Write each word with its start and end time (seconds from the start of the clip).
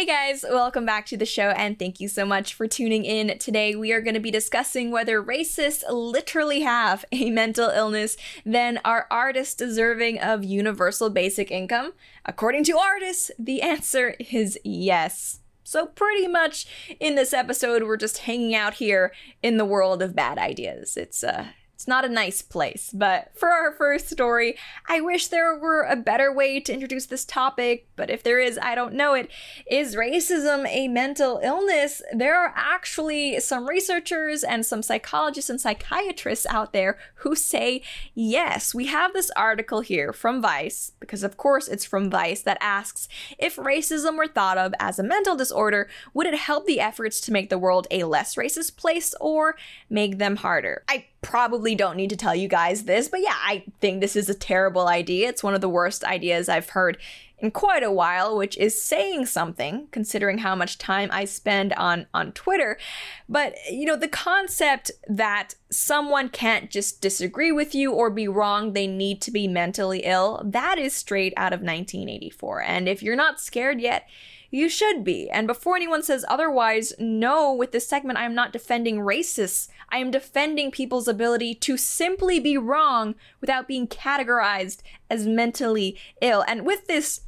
Hey 0.00 0.06
guys, 0.06 0.46
welcome 0.48 0.86
back 0.86 1.04
to 1.08 1.18
the 1.18 1.26
show 1.26 1.50
and 1.50 1.78
thank 1.78 2.00
you 2.00 2.08
so 2.08 2.24
much 2.24 2.54
for 2.54 2.66
tuning 2.66 3.04
in. 3.04 3.36
Today 3.36 3.74
we 3.74 3.92
are 3.92 4.00
going 4.00 4.14
to 4.14 4.18
be 4.18 4.30
discussing 4.30 4.90
whether 4.90 5.22
racists 5.22 5.82
literally 5.90 6.60
have 6.60 7.04
a 7.12 7.28
mental 7.28 7.68
illness, 7.68 8.16
then 8.46 8.80
are 8.82 9.06
artists 9.10 9.54
deserving 9.54 10.18
of 10.18 10.42
universal 10.42 11.10
basic 11.10 11.50
income? 11.50 11.92
According 12.24 12.64
to 12.64 12.78
artists, 12.78 13.30
the 13.38 13.60
answer 13.60 14.16
is 14.30 14.58
yes. 14.64 15.40
So, 15.64 15.84
pretty 15.84 16.26
much 16.26 16.66
in 16.98 17.14
this 17.14 17.34
episode, 17.34 17.82
we're 17.82 17.98
just 17.98 18.18
hanging 18.18 18.54
out 18.54 18.72
here 18.72 19.12
in 19.42 19.58
the 19.58 19.66
world 19.66 20.00
of 20.00 20.16
bad 20.16 20.38
ideas. 20.38 20.96
It's 20.96 21.22
uh, 21.22 21.48
it's 21.80 21.88
not 21.88 22.04
a 22.04 22.10
nice 22.10 22.42
place, 22.42 22.90
but 22.92 23.30
for 23.34 23.48
our 23.48 23.72
first 23.72 24.10
story, 24.10 24.54
I 24.86 25.00
wish 25.00 25.28
there 25.28 25.56
were 25.56 25.84
a 25.84 25.96
better 25.96 26.30
way 26.30 26.60
to 26.60 26.74
introduce 26.74 27.06
this 27.06 27.24
topic, 27.24 27.88
but 27.96 28.10
if 28.10 28.22
there 28.22 28.38
is, 28.38 28.58
I 28.60 28.74
don't 28.74 28.92
know 28.92 29.14
it. 29.14 29.30
Is 29.66 29.96
racism 29.96 30.68
a 30.68 30.88
mental 30.88 31.40
illness? 31.42 32.02
There 32.12 32.36
are 32.36 32.52
actually 32.54 33.40
some 33.40 33.66
researchers 33.66 34.44
and 34.44 34.66
some 34.66 34.82
psychologists 34.82 35.48
and 35.48 35.58
psychiatrists 35.58 36.44
out 36.50 36.74
there 36.74 36.98
who 37.14 37.34
say 37.34 37.80
yes. 38.12 38.74
We 38.74 38.88
have 38.88 39.14
this 39.14 39.30
article 39.30 39.80
here 39.80 40.12
from 40.12 40.42
Vice, 40.42 40.92
because 41.00 41.22
of 41.22 41.38
course 41.38 41.66
it's 41.66 41.86
from 41.86 42.10
Vice, 42.10 42.42
that 42.42 42.58
asks 42.60 43.08
if 43.38 43.56
racism 43.56 44.18
were 44.18 44.28
thought 44.28 44.58
of 44.58 44.74
as 44.78 44.98
a 44.98 45.02
mental 45.02 45.34
disorder, 45.34 45.88
would 46.12 46.26
it 46.26 46.34
help 46.34 46.66
the 46.66 46.78
efforts 46.78 47.22
to 47.22 47.32
make 47.32 47.48
the 47.48 47.56
world 47.56 47.86
a 47.90 48.04
less 48.04 48.34
racist 48.34 48.76
place 48.76 49.14
or 49.18 49.56
make 49.88 50.18
them 50.18 50.36
harder? 50.36 50.84
I 50.86 51.06
probably 51.22 51.74
don't 51.74 51.96
need 51.96 52.10
to 52.10 52.16
tell 52.16 52.34
you 52.34 52.48
guys 52.48 52.84
this, 52.84 53.08
but 53.08 53.20
yeah, 53.20 53.36
I 53.36 53.64
think 53.80 54.00
this 54.00 54.16
is 54.16 54.28
a 54.28 54.34
terrible 54.34 54.88
idea. 54.88 55.28
It's 55.28 55.42
one 55.42 55.54
of 55.54 55.60
the 55.60 55.68
worst 55.68 56.04
ideas 56.04 56.48
I've 56.48 56.70
heard 56.70 56.98
in 57.40 57.50
quite 57.50 57.82
a 57.82 57.90
while, 57.90 58.36
which 58.36 58.56
is 58.58 58.82
saying 58.82 59.26
something 59.26 59.88
considering 59.90 60.38
how 60.38 60.54
much 60.54 60.78
time 60.78 61.08
I 61.12 61.24
spend 61.24 61.72
on 61.74 62.06
on 62.12 62.32
Twitter. 62.32 62.78
But 63.28 63.54
you 63.70 63.86
know, 63.86 63.96
the 63.96 64.08
concept 64.08 64.90
that 65.08 65.54
someone 65.70 66.28
can't 66.28 66.70
just 66.70 67.00
disagree 67.00 67.52
with 67.52 67.74
you 67.74 67.92
or 67.92 68.10
be 68.10 68.28
wrong, 68.28 68.72
they 68.72 68.86
need 68.86 69.20
to 69.22 69.30
be 69.30 69.48
mentally 69.48 70.00
ill, 70.04 70.42
that 70.44 70.78
is 70.78 70.92
straight 70.92 71.32
out 71.36 71.52
of 71.52 71.60
1984. 71.60 72.62
And 72.62 72.88
if 72.88 73.02
you're 73.02 73.16
not 73.16 73.40
scared 73.40 73.80
yet, 73.80 74.06
you 74.50 74.68
should 74.68 75.04
be. 75.04 75.30
And 75.30 75.46
before 75.46 75.76
anyone 75.76 76.02
says 76.02 76.24
otherwise, 76.28 76.92
no, 76.98 77.52
with 77.52 77.72
this 77.72 77.86
segment, 77.86 78.18
I 78.18 78.24
am 78.24 78.34
not 78.34 78.52
defending 78.52 78.98
racists. 78.98 79.68
I 79.90 79.98
am 79.98 80.10
defending 80.10 80.70
people's 80.70 81.08
ability 81.08 81.54
to 81.56 81.76
simply 81.76 82.40
be 82.40 82.58
wrong 82.58 83.14
without 83.40 83.68
being 83.68 83.86
categorized 83.86 84.82
as 85.08 85.26
mentally 85.26 85.96
ill. 86.20 86.44
And 86.46 86.66
with 86.66 86.86
this 86.86 87.20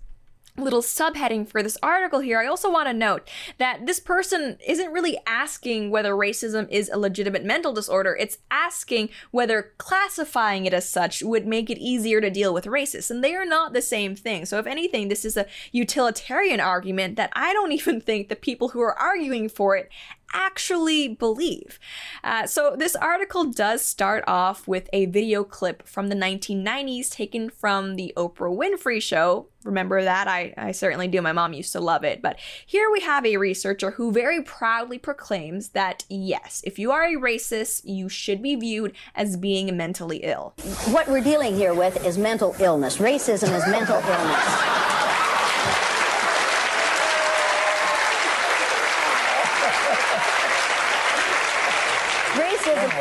little 0.57 0.83
subheading 0.83 1.49
for 1.49 1.63
this 1.63 1.79
article 1.83 2.21
here, 2.21 2.39
I 2.39 2.47
also 2.47 2.71
want 2.71 2.89
to 2.89 2.93
note 2.93 3.29
that 3.59 3.87
this 3.87 3.99
person 3.99 4.59
isn't 4.67 4.93
really 4.93 5.19
asking 5.27 5.91
whether 5.91 6.15
racism 6.15 6.69
is 6.71 6.91
a 6.91 6.99
legitimate 6.99 7.45
mental 7.45 7.73
disorder. 7.73 8.17
It's 8.19 8.39
asking 8.51 9.09
whether 9.31 9.73
classifying 9.79 10.67
it 10.67 10.75
as 10.75 10.89
such 10.89 11.23
would 11.23 11.47
make 11.47 11.71
it 11.71 11.79
easier 11.79 12.21
to 12.21 12.31
deal 12.31 12.53
with 12.53 12.67
racists. 12.67 13.11
And 13.11 13.25
they 13.25 13.35
are 13.35 13.47
not 13.47 13.73
the 13.73 13.83
same 13.83 14.15
thing. 14.15 14.45
So, 14.45 14.59
if 14.59 14.67
anything, 14.67 15.09
this 15.09 15.25
is 15.25 15.37
a 15.37 15.47
utilitarian 15.73 16.61
argument 16.61 17.17
that 17.17 17.33
I 17.35 17.53
don't 17.53 17.73
even 17.83 18.01
think 18.01 18.29
the 18.29 18.37
people 18.37 18.69
who 18.69 18.81
are 18.81 18.99
arguing 18.99 19.49
for 19.49 19.77
it 19.77 19.91
actually 20.33 21.09
believe. 21.09 21.79
Uh, 22.25 22.47
so, 22.47 22.75
this 22.77 22.97
article 22.97 23.45
does 23.45 23.83
start 23.83 24.25
off 24.27 24.67
with 24.69 24.89
a 24.93 25.07
video 25.07 25.45
clip 25.45 25.87
from 25.87 26.09
the 26.09 26.15
1990s 26.15 27.11
taken 27.11 27.51
from 27.51 27.97
the 27.97 28.13
Oprah 28.17 28.55
Winfrey 28.57 29.03
Show. 29.03 29.49
Remember 29.65 30.03
that? 30.03 30.27
I, 30.27 30.53
I 30.57 30.73
certainly 30.73 31.07
do. 31.09 31.23
My 31.23 31.33
mom 31.33 31.53
used 31.53 31.73
to 31.73 31.81
love 31.81 32.05
it. 32.05 32.21
But 32.21 32.39
here 32.67 32.91
we 32.91 33.01
have 33.01 33.25
a 33.25 33.37
researcher 33.37 33.93
who 33.93 34.11
very 34.11 34.43
proudly 34.43 34.99
proclaims 34.99 35.71
that 35.71 36.05
yes, 36.09 36.63
if 36.65 36.79
you 36.79 36.91
are 36.91 37.05
a 37.05 37.15
racist, 37.15 37.83
you 37.85 38.09
should 38.09 38.43
be 38.43 38.57
viewed 38.57 38.93
as 39.15 39.37
being 39.37 39.77
mentally 39.77 40.19
ill. 40.19 40.55
What 40.91 41.09
we're 41.09 41.23
dealing 41.23 41.55
here 41.55 41.75
with 41.75 42.05
is 42.05 42.19
mental 42.19 42.57
illness. 42.59 42.99
Racism 42.99 43.55
is 43.55 43.67
mental 43.69 43.97
illness. 43.97 45.12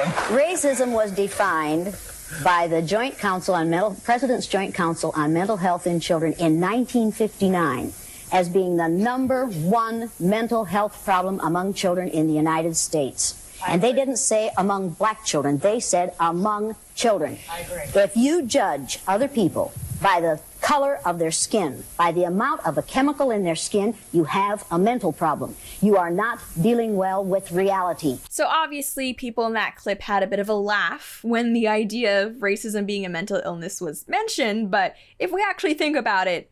Racism 0.01 0.93
was 0.93 1.11
defined 1.11 1.95
by 2.43 2.67
the 2.67 2.81
Joint 2.81 3.17
Council 3.17 3.53
on 3.53 3.69
Mental, 3.69 3.95
President's 4.03 4.47
Joint 4.47 4.73
Council 4.73 5.11
on 5.15 5.33
Mental 5.33 5.57
Health 5.57 5.85
in 5.85 5.99
Children 5.99 6.33
in 6.33 6.59
1959 6.59 7.93
as 8.31 8.49
being 8.49 8.77
the 8.77 8.87
number 8.87 9.45
one 9.45 10.09
mental 10.19 10.63
health 10.65 11.03
problem 11.03 11.39
among 11.43 11.73
children 11.73 12.07
in 12.07 12.27
the 12.27 12.33
United 12.33 12.75
States. 12.77 13.37
And 13.67 13.81
they 13.81 13.93
didn't 13.93 14.17
say 14.17 14.49
among 14.57 14.91
black 14.91 15.23
children, 15.23 15.57
they 15.59 15.79
said 15.79 16.15
among 16.19 16.75
children. 16.95 17.37
I 17.51 17.59
agree. 17.59 18.01
If 18.01 18.17
you 18.17 18.43
judge 18.43 18.99
other 19.07 19.27
people 19.27 19.71
by 20.01 20.19
the 20.19 20.39
color 20.71 21.01
of 21.03 21.19
their 21.19 21.31
skin, 21.31 21.83
by 21.97 22.13
the 22.13 22.23
amount 22.23 22.65
of 22.65 22.77
a 22.77 22.81
chemical 22.81 23.29
in 23.29 23.43
their 23.43 23.57
skin, 23.57 23.93
you 24.13 24.23
have 24.23 24.63
a 24.71 24.79
mental 24.79 25.11
problem. 25.11 25.53
You 25.81 25.97
are 25.97 26.09
not 26.09 26.39
dealing 26.61 26.95
well 26.95 27.25
with 27.25 27.51
reality. 27.51 28.19
So, 28.29 28.45
obviously, 28.47 29.11
people 29.11 29.45
in 29.47 29.51
that 29.51 29.75
clip 29.75 29.99
had 29.99 30.23
a 30.23 30.27
bit 30.27 30.39
of 30.39 30.47
a 30.47 30.53
laugh 30.53 31.19
when 31.23 31.51
the 31.51 31.67
idea 31.67 32.25
of 32.25 32.35
racism 32.35 32.85
being 32.85 33.05
a 33.05 33.09
mental 33.09 33.41
illness 33.43 33.81
was 33.81 34.07
mentioned, 34.07 34.71
but 34.71 34.95
if 35.19 35.29
we 35.33 35.43
actually 35.43 35.73
think 35.73 35.97
about 35.97 36.29
it, 36.29 36.49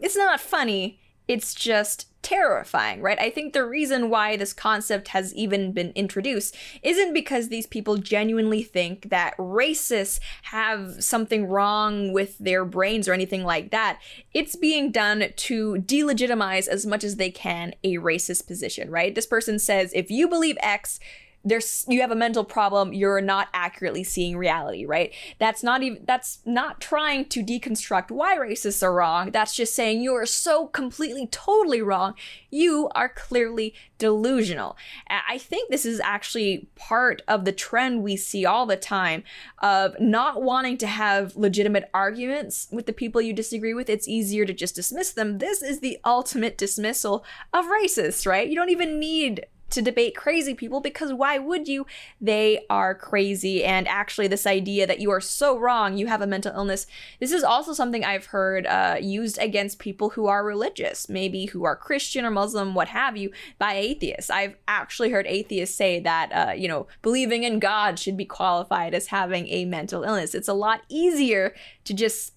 it's 0.00 0.16
not 0.16 0.40
funny. 0.40 0.98
It's 1.28 1.54
just 1.54 2.09
terrifying, 2.22 3.00
right? 3.00 3.18
I 3.18 3.30
think 3.30 3.52
the 3.52 3.64
reason 3.64 4.10
why 4.10 4.36
this 4.36 4.52
concept 4.52 5.08
has 5.08 5.34
even 5.34 5.72
been 5.72 5.92
introduced 5.94 6.54
isn't 6.82 7.14
because 7.14 7.48
these 7.48 7.66
people 7.66 7.96
genuinely 7.96 8.62
think 8.62 9.08
that 9.10 9.36
racists 9.36 10.20
have 10.42 11.02
something 11.02 11.46
wrong 11.46 12.12
with 12.12 12.36
their 12.38 12.64
brains 12.64 13.08
or 13.08 13.12
anything 13.12 13.44
like 13.44 13.70
that. 13.70 14.00
It's 14.34 14.56
being 14.56 14.92
done 14.92 15.24
to 15.34 15.74
delegitimize 15.76 16.68
as 16.68 16.84
much 16.86 17.04
as 17.04 17.16
they 17.16 17.30
can 17.30 17.74
a 17.82 17.94
racist 17.96 18.46
position, 18.46 18.90
right? 18.90 19.14
This 19.14 19.26
person 19.26 19.58
says, 19.58 19.92
if 19.94 20.10
you 20.10 20.28
believe 20.28 20.58
X, 20.60 21.00
there's 21.44 21.84
you 21.88 22.00
have 22.00 22.10
a 22.10 22.16
mental 22.16 22.44
problem 22.44 22.92
you're 22.92 23.20
not 23.20 23.48
accurately 23.54 24.04
seeing 24.04 24.36
reality 24.36 24.84
right? 24.84 25.12
That's 25.38 25.62
not 25.62 25.82
even 25.82 26.04
that's 26.04 26.38
not 26.44 26.80
trying 26.80 27.26
to 27.26 27.42
deconstruct 27.42 28.10
why 28.10 28.36
racists 28.36 28.82
are 28.82 28.94
wrong. 28.94 29.30
That's 29.30 29.54
just 29.54 29.74
saying 29.74 30.02
you 30.02 30.14
are 30.14 30.26
so 30.26 30.66
completely 30.66 31.26
totally 31.26 31.82
wrong. 31.82 32.14
You 32.50 32.90
are 32.94 33.08
clearly 33.08 33.74
delusional. 33.98 34.76
I 35.08 35.38
think 35.38 35.70
this 35.70 35.84
is 35.84 36.00
actually 36.00 36.68
part 36.74 37.22
of 37.28 37.44
the 37.44 37.52
trend 37.52 38.02
we 38.02 38.16
see 38.16 38.46
all 38.46 38.66
the 38.66 38.76
time 38.76 39.22
of 39.58 39.94
not 40.00 40.42
wanting 40.42 40.78
to 40.78 40.86
have 40.86 41.36
legitimate 41.36 41.88
arguments 41.92 42.68
with 42.72 42.86
the 42.86 42.92
people 42.92 43.20
you 43.20 43.32
disagree 43.32 43.74
with. 43.74 43.90
It's 43.90 44.08
easier 44.08 44.46
to 44.46 44.54
just 44.54 44.74
dismiss 44.74 45.12
them. 45.12 45.38
This 45.38 45.62
is 45.62 45.80
the 45.80 45.98
ultimate 46.04 46.58
dismissal 46.58 47.24
of 47.52 47.66
racists 47.66 48.26
right? 48.26 48.48
You 48.48 48.56
don't 48.56 48.70
even 48.70 48.98
need 48.98 49.46
to 49.70 49.82
debate 49.82 50.16
crazy 50.16 50.54
people 50.54 50.80
because 50.80 51.12
why 51.12 51.38
would 51.38 51.68
you? 51.68 51.86
They 52.20 52.64
are 52.68 52.94
crazy. 52.94 53.64
And 53.64 53.86
actually, 53.88 54.28
this 54.28 54.46
idea 54.46 54.86
that 54.86 55.00
you 55.00 55.10
are 55.10 55.20
so 55.20 55.58
wrong, 55.58 55.96
you 55.96 56.06
have 56.06 56.22
a 56.22 56.26
mental 56.26 56.54
illness, 56.54 56.86
this 57.20 57.32
is 57.32 57.42
also 57.42 57.72
something 57.72 58.04
I've 58.04 58.26
heard 58.26 58.66
uh, 58.66 58.96
used 59.00 59.38
against 59.38 59.78
people 59.78 60.10
who 60.10 60.26
are 60.26 60.44
religious, 60.44 61.08
maybe 61.08 61.46
who 61.46 61.64
are 61.64 61.76
Christian 61.76 62.24
or 62.24 62.30
Muslim, 62.30 62.74
what 62.74 62.88
have 62.88 63.16
you, 63.16 63.30
by 63.58 63.74
atheists. 63.74 64.30
I've 64.30 64.56
actually 64.68 65.10
heard 65.10 65.26
atheists 65.26 65.76
say 65.76 66.00
that, 66.00 66.32
uh, 66.32 66.52
you 66.52 66.68
know, 66.68 66.86
believing 67.02 67.44
in 67.44 67.58
God 67.58 67.98
should 67.98 68.16
be 68.16 68.24
qualified 68.24 68.94
as 68.94 69.08
having 69.08 69.48
a 69.48 69.64
mental 69.64 70.02
illness. 70.02 70.34
It's 70.34 70.48
a 70.48 70.54
lot 70.54 70.82
easier 70.88 71.54
to 71.84 71.94
just, 71.94 72.34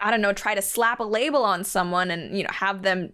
I 0.00 0.10
don't 0.10 0.20
know, 0.20 0.32
try 0.32 0.54
to 0.54 0.62
slap 0.62 1.00
a 1.00 1.04
label 1.04 1.44
on 1.44 1.64
someone 1.64 2.10
and, 2.10 2.36
you 2.36 2.44
know, 2.44 2.50
have 2.52 2.82
them 2.82 3.12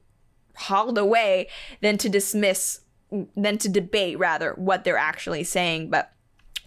hauled 0.57 0.99
away 0.99 1.49
than 1.81 1.97
to 1.99 2.09
dismiss 2.09 2.81
than 3.37 3.59
to 3.59 3.69
debate 3.69 4.19
rather 4.19 4.53
what 4.55 4.85
they're 4.85 4.99
actually 4.99 5.45
saying 5.45 5.89
but 5.91 6.13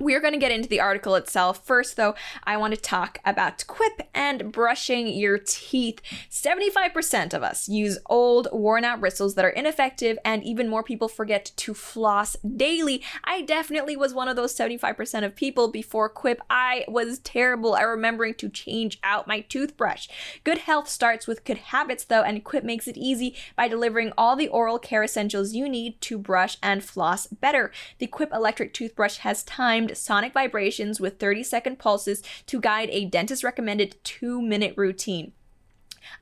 we're 0.02 0.20
going 0.20 0.34
to 0.34 0.40
get 0.40 0.52
into 0.52 0.68
the 0.68 0.80
article 0.80 1.16
itself. 1.16 1.66
First, 1.66 1.96
though, 1.96 2.16
I 2.44 2.58
want 2.58 2.74
to 2.74 2.82
talk 2.82 3.20
about 3.24 3.64
Quip 3.68 4.02
and 4.14 4.52
brushing 4.52 5.08
your 5.08 5.38
teeth. 5.38 6.02
75% 6.30 7.34
of 7.34 7.44
us 7.44 7.70
use 7.70 8.00
old, 8.08 8.48
worn 8.52 8.84
out 8.84 9.00
bristles 9.00 9.36
that 9.36 9.46
are 9.46 9.50
ineffective, 9.50 10.18
and 10.26 10.44
even 10.44 10.68
more 10.68 10.84
people 10.84 11.08
forget 11.08 11.52
to 11.56 11.74
floss 11.74 12.36
daily. 12.58 13.04
I 13.24 13.42
definitely 13.42 13.96
was 13.96 14.14
one 14.14 14.28
of 14.28 14.36
those 14.36 14.56
75% 14.56 15.24
of 15.24 15.36
people 15.36 15.68
before 15.70 16.10
Quip. 16.10 16.42
I 16.50 16.84
was 16.88 17.20
terrible 17.20 17.76
at 17.76 17.84
remembering 17.84 18.34
to 18.36 18.50
change 18.50 19.00
out 19.04 19.28
my 19.28 19.42
toothbrush. 19.42 20.08
Good 20.44 20.60
health 20.60 20.90
starts 20.90 21.28
with 21.28 21.46
good 21.46 21.58
habits, 21.58 22.04
though, 22.04 22.24
and 22.24 22.44
Quip 22.44 22.64
makes 22.64 22.88
it 22.88 22.98
easy 22.98 23.36
by 23.56 23.68
delivering 23.68 24.12
all 24.18 24.36
the 24.36 24.48
oral 24.48 24.80
care 24.80 25.04
essentials 25.04 25.54
you 25.54 25.70
need 25.70 26.02
to 26.02 26.18
brush 26.18 26.58
and 26.64 26.84
floss 26.84 27.28
better. 27.28 27.72
The 28.00 28.08
Quip 28.08 28.34
electric 28.34 28.74
toothbrush 28.74 29.18
has 29.18 29.44
timed 29.44 29.91
sonic 29.96 30.34
vibrations 30.34 31.00
with 31.00 31.20
30 31.20 31.44
second 31.44 31.80
pulses 31.80 32.22
to 32.46 32.60
guide 32.60 32.90
a 32.92 33.06
dentist 33.06 33.44
recommended 33.44 33.96
two 34.04 34.42
minute 34.42 34.74
routine. 34.78 35.34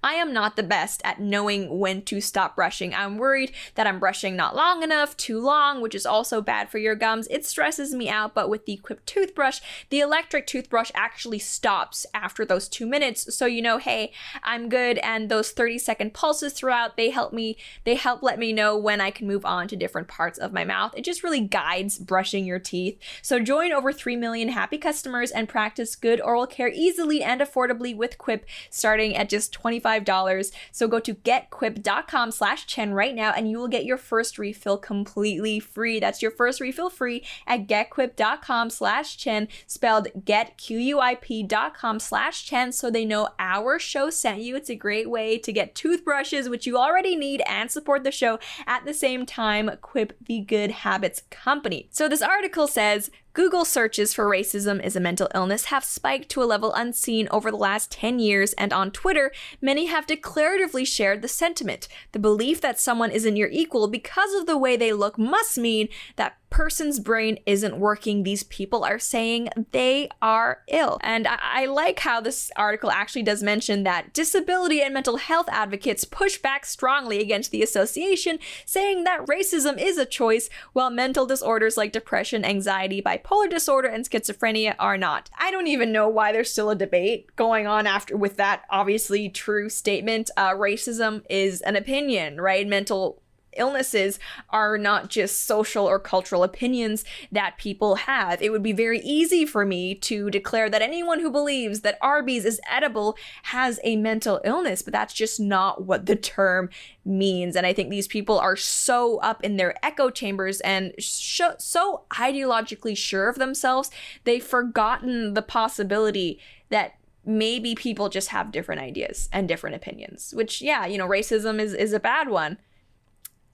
I 0.03 0.13
am 0.13 0.33
not 0.33 0.55
the 0.55 0.63
best 0.63 1.01
at 1.03 1.19
knowing 1.19 1.79
when 1.79 2.01
to 2.03 2.21
stop 2.21 2.55
brushing. 2.55 2.93
I'm 2.93 3.17
worried 3.17 3.51
that 3.75 3.87
I'm 3.87 3.99
brushing 3.99 4.35
not 4.35 4.55
long 4.55 4.83
enough, 4.83 5.17
too 5.17 5.39
long, 5.39 5.81
which 5.81 5.95
is 5.95 6.05
also 6.05 6.41
bad 6.41 6.69
for 6.69 6.77
your 6.77 6.95
gums. 6.95 7.27
It 7.29 7.45
stresses 7.45 7.93
me 7.93 8.09
out, 8.09 8.33
but 8.33 8.49
with 8.49 8.65
the 8.65 8.77
Quip 8.77 9.05
toothbrush, 9.05 9.59
the 9.89 9.99
electric 9.99 10.47
toothbrush 10.47 10.91
actually 10.93 11.39
stops 11.39 12.05
after 12.13 12.45
those 12.45 12.67
two 12.67 12.85
minutes. 12.85 13.35
So 13.35 13.45
you 13.45 13.61
know, 13.61 13.77
hey, 13.77 14.11
I'm 14.43 14.69
good. 14.69 14.97
And 14.99 15.29
those 15.29 15.51
30 15.51 15.77
second 15.79 16.13
pulses 16.13 16.53
throughout, 16.53 16.97
they 16.97 17.09
help 17.09 17.33
me, 17.33 17.57
they 17.83 17.95
help 17.95 18.23
let 18.23 18.39
me 18.39 18.53
know 18.53 18.77
when 18.77 19.01
I 19.01 19.11
can 19.11 19.27
move 19.27 19.45
on 19.45 19.67
to 19.67 19.75
different 19.75 20.07
parts 20.07 20.37
of 20.37 20.53
my 20.53 20.63
mouth. 20.63 20.93
It 20.95 21.03
just 21.03 21.23
really 21.23 21.41
guides 21.41 21.97
brushing 21.97 22.45
your 22.45 22.59
teeth. 22.59 22.99
So 23.21 23.39
join 23.39 23.71
over 23.71 23.91
3 23.91 24.15
million 24.15 24.49
happy 24.49 24.77
customers 24.77 25.31
and 25.31 25.49
practice 25.49 25.95
good 25.95 26.21
oral 26.21 26.47
care 26.47 26.69
easily 26.69 27.23
and 27.23 27.41
affordably 27.41 27.95
with 27.95 28.17
Quip 28.17 28.45
starting 28.69 29.15
at 29.15 29.29
just 29.29 29.53
$25. 29.79 30.51
So 30.71 30.87
go 30.87 30.99
to 30.99 31.13
getquip.com 31.13 32.31
slash 32.31 32.65
Chen 32.67 32.93
right 32.93 33.15
now 33.15 33.31
and 33.31 33.49
you 33.49 33.57
will 33.57 33.67
get 33.67 33.85
your 33.85 33.97
first 33.97 34.37
refill 34.37 34.77
completely 34.77 35.59
free. 35.59 35.99
That's 35.99 36.21
your 36.21 36.31
first 36.31 36.59
refill 36.59 36.89
free 36.89 37.25
at 37.47 37.67
getquip.com 37.67 38.69
slash 38.69 39.17
Chen, 39.17 39.47
spelled 39.67 40.07
getquip.com 40.25 41.99
slash 41.99 42.45
Chen 42.45 42.71
so 42.71 42.89
they 42.89 43.05
know 43.05 43.29
our 43.39 43.79
show 43.79 44.09
sent 44.09 44.41
you. 44.41 44.55
It's 44.55 44.69
a 44.69 44.75
great 44.75 45.09
way 45.09 45.37
to 45.37 45.51
get 45.51 45.75
toothbrushes, 45.75 46.49
which 46.49 46.65
you 46.65 46.77
already 46.77 47.15
need, 47.15 47.41
and 47.47 47.71
support 47.71 48.03
the 48.03 48.11
show 48.11 48.39
at 48.67 48.85
the 48.85 48.93
same 48.93 49.25
time. 49.25 49.71
Quip 49.81 50.13
the 50.25 50.41
Good 50.41 50.71
Habits 50.71 51.23
Company. 51.29 51.87
So 51.91 52.07
this 52.07 52.21
article 52.21 52.67
says 52.67 53.09
Google 53.39 53.63
searches 53.63 54.13
for 54.13 54.25
racism 54.25 54.83
is 54.83 54.97
a 54.97 54.99
mental 54.99 55.29
illness 55.33 55.63
have 55.71 55.85
spiked 55.85 56.27
to 56.27 56.43
a 56.43 56.43
level 56.43 56.73
unseen 56.73 57.29
over 57.31 57.49
the 57.49 57.55
last 57.55 57.89
10 57.89 58.19
years, 58.19 58.51
and 58.57 58.73
on 58.73 58.91
Twitter, 58.91 59.31
many 59.61 59.85
have 59.85 60.05
declaratively 60.05 60.85
shared 60.85 61.21
the 61.21 61.29
sentiment. 61.29 61.87
The 62.11 62.19
belief 62.19 62.59
that 62.59 62.81
someone 62.81 63.11
isn't 63.11 63.37
your 63.37 63.47
equal 63.47 63.87
because 63.87 64.33
of 64.33 64.45
the 64.45 64.57
way 64.57 64.75
they 64.75 64.91
look 64.91 65.17
must 65.17 65.57
mean 65.57 65.87
that 66.17 66.35
person's 66.49 66.99
brain 66.99 67.39
isn't 67.45 67.79
working. 67.79 68.23
These 68.23 68.43
people 68.43 68.83
are 68.83 68.99
saying 68.99 69.49
they 69.71 70.09
are 70.21 70.63
ill. 70.67 70.97
And 71.01 71.27
I, 71.27 71.37
I, 71.41 71.65
like 71.65 71.99
how 71.99 72.21
this 72.21 72.51
article 72.55 72.89
actually 72.91 73.23
does 73.23 73.43
mention 73.43 73.83
that 73.83 74.13
disability 74.13 74.81
and 74.81 74.93
mental 74.93 75.17
health 75.17 75.47
advocates 75.49 76.05
push 76.05 76.37
back 76.37 76.65
strongly 76.65 77.19
against 77.19 77.51
the 77.51 77.61
association, 77.61 78.39
saying 78.65 79.03
that 79.03 79.25
racism 79.27 79.77
is 79.77 79.97
a 79.97 80.05
choice, 80.05 80.49
while 80.73 80.89
mental 80.89 81.25
disorders 81.25 81.77
like 81.77 81.91
depression, 81.91 82.43
anxiety, 82.43 83.01
bipolar 83.01 83.49
disorder, 83.49 83.87
and 83.87 84.09
schizophrenia 84.09 84.75
are 84.79 84.97
not. 84.97 85.29
I 85.37 85.51
don't 85.51 85.67
even 85.67 85.91
know 85.91 86.09
why 86.09 86.31
there's 86.31 86.51
still 86.51 86.69
a 86.69 86.75
debate 86.75 87.35
going 87.35 87.67
on 87.67 87.85
after 87.85 88.17
with 88.17 88.37
that 88.37 88.63
obviously 88.69 89.29
true 89.29 89.69
statement. 89.69 90.31
Uh, 90.35 90.53
racism 90.53 91.23
is 91.29 91.61
an 91.61 91.75
opinion, 91.75 92.41
right? 92.41 92.67
Mental 92.67 93.21
illnesses 93.59 94.19
are 94.49 94.77
not 94.77 95.09
just 95.09 95.43
social 95.43 95.85
or 95.85 95.99
cultural 95.99 96.43
opinions 96.43 97.05
that 97.31 97.57
people 97.57 97.95
have. 97.95 98.41
It 98.41 98.51
would 98.51 98.63
be 98.63 98.71
very 98.71 98.99
easy 99.01 99.45
for 99.45 99.65
me 99.65 99.95
to 99.95 100.29
declare 100.29 100.69
that 100.69 100.81
anyone 100.81 101.19
who 101.19 101.29
believes 101.29 101.81
that 101.81 101.97
Arby's 102.01 102.45
is 102.45 102.59
edible 102.69 103.17
has 103.43 103.79
a 103.83 103.95
mental 103.95 104.41
illness, 104.43 104.81
but 104.81 104.93
that's 104.93 105.13
just 105.13 105.39
not 105.39 105.85
what 105.85 106.05
the 106.05 106.15
term 106.15 106.69
means. 107.05 107.55
And 107.55 107.65
I 107.65 107.73
think 107.73 107.89
these 107.89 108.07
people 108.07 108.39
are 108.39 108.55
so 108.55 109.17
up 109.19 109.43
in 109.43 109.57
their 109.57 109.75
echo 109.85 110.09
chambers 110.09 110.61
and 110.61 110.93
sh- 110.97 111.41
so 111.57 112.03
ideologically 112.11 112.95
sure 112.95 113.29
of 113.29 113.37
themselves, 113.37 113.91
they've 114.23 114.43
forgotten 114.43 115.33
the 115.33 115.41
possibility 115.41 116.39
that 116.69 116.95
maybe 117.25 117.75
people 117.75 118.09
just 118.09 118.29
have 118.29 118.51
different 118.51 118.81
ideas 118.81 119.29
and 119.31 119.47
different 119.47 119.75
opinions 119.75 120.33
which 120.33 120.61
yeah 120.61 120.85
you 120.85 120.97
know 120.97 121.07
racism 121.07 121.59
is 121.59 121.73
is 121.73 121.93
a 121.93 121.99
bad 121.99 122.29
one 122.29 122.57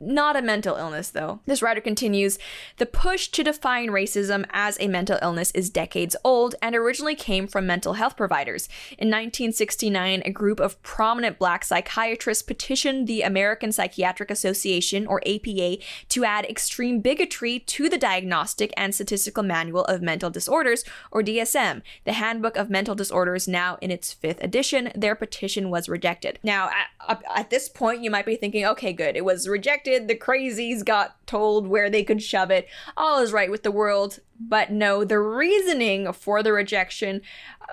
not 0.00 0.36
a 0.36 0.42
mental 0.42 0.76
illness, 0.76 1.10
though. 1.10 1.40
This 1.46 1.60
writer 1.60 1.80
continues 1.80 2.38
The 2.76 2.86
push 2.86 3.28
to 3.28 3.42
define 3.42 3.88
racism 3.88 4.44
as 4.50 4.76
a 4.78 4.86
mental 4.86 5.18
illness 5.20 5.50
is 5.52 5.70
decades 5.70 6.14
old 6.24 6.54
and 6.62 6.76
originally 6.76 7.16
came 7.16 7.48
from 7.48 7.66
mental 7.66 7.94
health 7.94 8.16
providers. 8.16 8.68
In 8.92 9.08
1969, 9.08 10.22
a 10.24 10.30
group 10.30 10.60
of 10.60 10.80
prominent 10.82 11.38
black 11.38 11.64
psychiatrists 11.64 12.42
petitioned 12.42 13.06
the 13.08 13.22
American 13.22 13.72
Psychiatric 13.72 14.30
Association, 14.30 15.06
or 15.06 15.20
APA, 15.26 15.78
to 16.08 16.24
add 16.24 16.44
extreme 16.44 17.00
bigotry 17.00 17.58
to 17.58 17.88
the 17.88 17.98
Diagnostic 17.98 18.72
and 18.76 18.94
Statistical 18.94 19.42
Manual 19.42 19.84
of 19.86 20.00
Mental 20.00 20.30
Disorders, 20.30 20.84
or 21.10 21.22
DSM. 21.22 21.82
The 22.04 22.12
Handbook 22.12 22.56
of 22.56 22.70
Mental 22.70 22.94
Disorders, 22.94 23.48
now 23.48 23.78
in 23.80 23.90
its 23.90 24.12
fifth 24.12 24.42
edition, 24.42 24.92
their 24.94 25.16
petition 25.16 25.70
was 25.70 25.88
rejected. 25.88 26.38
Now, 26.44 26.70
at, 27.08 27.22
at 27.34 27.50
this 27.50 27.68
point, 27.68 28.04
you 28.04 28.10
might 28.10 28.26
be 28.26 28.36
thinking, 28.36 28.64
okay, 28.64 28.92
good, 28.92 29.16
it 29.16 29.24
was 29.24 29.48
rejected 29.48 29.87
the 29.96 30.14
crazies 30.14 30.84
got 30.84 31.26
told 31.26 31.66
where 31.66 31.88
they 31.90 32.04
could 32.04 32.22
shove 32.22 32.50
it. 32.50 32.68
All 32.96 33.20
is 33.20 33.32
right 33.32 33.50
with 33.50 33.62
the 33.62 33.70
world. 33.70 34.20
But 34.40 34.70
no, 34.70 35.04
the 35.04 35.18
reasoning 35.18 36.12
for 36.12 36.42
the 36.42 36.52
rejection 36.52 37.22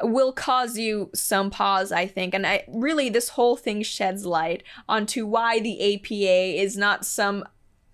uh, 0.02 0.08
will 0.08 0.34
cause 0.34 0.78
you 0.78 1.12
some 1.14 1.52
pause, 1.52 1.92
I 1.92 2.08
think. 2.08 2.34
And 2.34 2.46
I 2.46 2.64
really, 2.68 3.10
this 3.10 3.30
whole 3.30 3.56
thing 3.56 3.84
sheds 3.84 4.26
light 4.26 4.64
onto 4.90 5.26
why 5.28 5.60
the 5.60 5.96
APA 5.96 6.62
is 6.62 6.76
not 6.76 7.06
some 7.06 7.46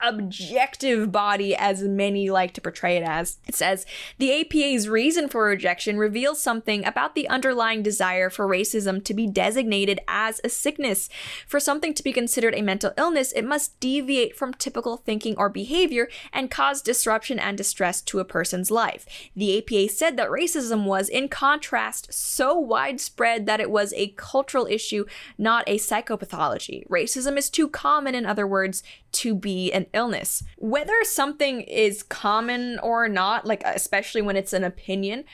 objective 0.01 1.11
body 1.11 1.55
as 1.55 1.83
many 1.83 2.29
like 2.29 2.53
to 2.53 2.61
portray 2.61 2.97
it 2.97 3.03
as. 3.03 3.37
It 3.47 3.55
says 3.55 3.85
the 4.17 4.41
APA's 4.41 4.89
reason 4.89 5.29
for 5.29 5.45
rejection 5.45 5.97
reveals 5.97 6.41
something 6.41 6.85
about 6.85 7.15
the 7.15 7.27
underlying 7.27 7.83
desire 7.83 8.29
for 8.29 8.47
racism 8.47 9.03
to 9.05 9.13
be 9.13 9.27
designated 9.27 9.99
as 10.07 10.41
a 10.43 10.49
sickness. 10.49 11.09
For 11.47 11.59
something 11.59 11.93
to 11.93 12.03
be 12.03 12.13
considered 12.13 12.55
a 12.55 12.61
mental 12.61 12.93
illness, 12.97 13.31
it 13.31 13.45
must 13.45 13.79
deviate 13.79 14.35
from 14.35 14.53
typical 14.53 14.97
thinking 14.97 15.35
or 15.37 15.49
behavior 15.49 16.09
and 16.33 16.51
cause 16.51 16.81
disruption 16.81 17.39
and 17.39 17.57
distress 17.57 18.01
to 18.01 18.19
a 18.19 18.25
person's 18.25 18.71
life. 18.71 19.05
The 19.35 19.57
APA 19.57 19.89
said 19.89 20.17
that 20.17 20.29
racism 20.29 20.85
was, 20.85 21.09
in 21.09 21.29
contrast, 21.29 22.13
so 22.13 22.57
widespread 22.57 23.45
that 23.45 23.59
it 23.59 23.71
was 23.71 23.93
a 23.93 24.13
cultural 24.17 24.67
issue, 24.67 25.05
not 25.37 25.63
a 25.67 25.77
psychopathology. 25.77 26.87
Racism 26.87 27.37
is 27.37 27.49
too 27.49 27.67
common, 27.67 28.15
in 28.15 28.25
other 28.25 28.47
words, 28.47 28.83
to 29.13 29.35
be 29.35 29.71
an 29.71 29.87
illness. 29.93 30.43
Whether 30.57 31.03
something 31.03 31.61
is 31.61 32.03
common 32.03 32.79
or 32.79 33.07
not, 33.07 33.45
like 33.45 33.63
especially 33.65 34.21
when 34.21 34.37
it's 34.37 34.53
an 34.53 34.63
opinion, 34.63 35.25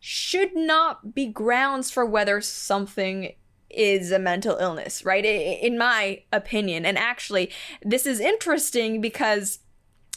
should 0.00 0.54
not 0.54 1.14
be 1.14 1.26
grounds 1.26 1.90
for 1.90 2.04
whether 2.04 2.40
something 2.40 3.32
is 3.70 4.12
a 4.12 4.18
mental 4.18 4.56
illness, 4.58 5.04
right? 5.04 5.24
In 5.24 5.78
my 5.78 6.22
opinion. 6.32 6.86
And 6.86 6.96
actually, 6.96 7.50
this 7.82 8.06
is 8.06 8.20
interesting 8.20 9.00
because 9.00 9.60